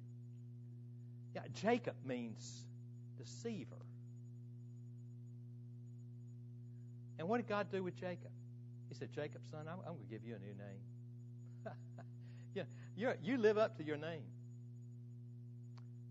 Yeah, 1.35 1.43
Jacob 1.55 1.95
means 2.05 2.64
deceiver. 3.18 3.76
And 7.18 7.28
what 7.28 7.37
did 7.37 7.49
God 7.49 7.70
do 7.70 7.83
with 7.83 7.95
Jacob? 7.97 8.31
He 8.89 8.95
said, 8.95 9.11
Jacob, 9.14 9.43
son, 9.51 9.68
I'm, 9.68 9.78
I'm 9.87 9.95
going 9.95 10.07
to 10.07 10.11
give 10.11 10.24
you 10.24 10.35
a 10.35 10.39
new 10.39 10.55
name. 10.55 10.83
yeah, 12.55 12.62
you 12.97 13.12
you 13.22 13.37
live 13.37 13.59
up 13.59 13.76
to 13.76 13.85
your 13.85 13.99
name. 13.99 14.22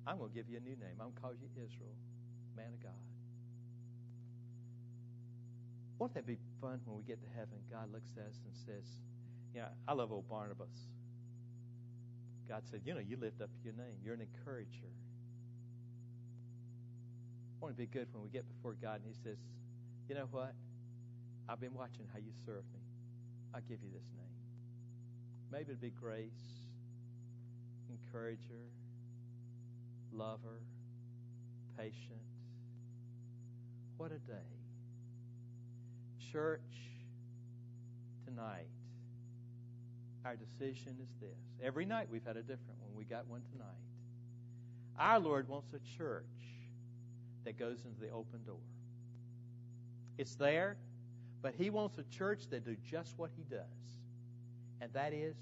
I'm 0.07 0.17
going 0.17 0.29
to 0.29 0.35
give 0.35 0.49
you 0.49 0.57
a 0.57 0.61
new 0.61 0.77
name. 0.77 0.95
I'm 0.99 1.09
going 1.09 1.15
to 1.15 1.21
call 1.21 1.31
you 1.33 1.49
Israel, 1.57 1.95
man 2.55 2.67
of 2.73 2.83
God. 2.83 3.01
Won't 5.97 6.13
that 6.13 6.25
be 6.25 6.37
fun 6.61 6.79
when 6.85 6.95
we 6.95 7.03
get 7.03 7.19
to 7.21 7.29
heaven? 7.35 7.57
God 7.69 7.91
looks 7.91 8.09
at 8.15 8.23
us 8.23 8.39
and 8.45 8.55
says, 8.65 8.85
"Yeah, 9.53 9.67
I 9.87 9.93
love 9.93 10.11
old 10.11 10.29
Barnabas." 10.29 10.87
God 12.47 12.63
said, 12.71 12.81
"You 12.85 12.93
know, 12.93 13.01
you 13.01 13.17
lift 13.17 13.41
up 13.41 13.49
to 13.49 13.63
your 13.63 13.73
name. 13.73 13.97
You're 14.03 14.13
an 14.13 14.21
encourager." 14.21 14.93
Won't 17.59 17.73
it 17.73 17.77
be 17.77 17.85
good 17.85 18.07
when 18.13 18.23
we 18.23 18.29
get 18.29 18.45
before 18.55 18.75
God 18.81 19.01
and 19.03 19.05
He 19.05 19.15
says, 19.23 19.37
"You 20.07 20.15
know 20.15 20.27
what? 20.31 20.53
I've 21.47 21.59
been 21.59 21.73
watching 21.73 22.05
how 22.13 22.19
you 22.19 22.31
serve 22.45 22.63
me. 22.73 22.79
I'll 23.53 23.61
give 23.61 23.81
you 23.83 23.89
this 23.91 24.07
name. 24.15 24.29
Maybe 25.51 25.71
it'll 25.71 25.81
be 25.81 25.89
grace, 25.89 26.29
encourager, 27.89 28.69
lover, 30.13 30.61
patient. 31.77 32.21
What 33.97 34.11
a 34.11 34.19
day. 34.19 34.47
Church, 36.31 36.61
tonight, 38.27 38.69
our 40.23 40.35
decision 40.35 40.97
is 41.01 41.09
this. 41.19 41.39
Every 41.63 41.85
night 41.85 42.07
we've 42.11 42.25
had 42.25 42.37
a 42.37 42.41
different 42.41 42.79
one. 42.79 42.95
We 42.95 43.05
got 43.05 43.25
one 43.27 43.41
tonight. 43.51 43.65
Our 44.99 45.19
Lord 45.19 45.47
wants 45.47 45.73
a 45.73 45.97
church 45.97 46.23
that 47.45 47.57
goes 47.57 47.83
into 47.85 47.99
the 47.99 48.09
open 48.09 48.43
door. 48.45 48.55
It's 50.17 50.35
there, 50.35 50.77
but 51.41 51.53
He 51.57 51.69
wants 51.69 51.97
a 51.97 52.03
church 52.15 52.43
that 52.49 52.65
do 52.65 52.75
just 52.89 53.17
what 53.17 53.31
He 53.35 53.43
does, 53.43 53.63
and 54.81 54.91
that 54.93 55.13
is 55.13 55.35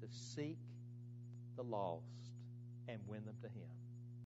to 0.00 0.06
seek 0.10 0.58
the 1.56 1.62
lost 1.62 2.04
and 2.88 2.98
win 3.08 3.24
them 3.24 3.36
to 3.42 3.48
Him. 3.48 3.77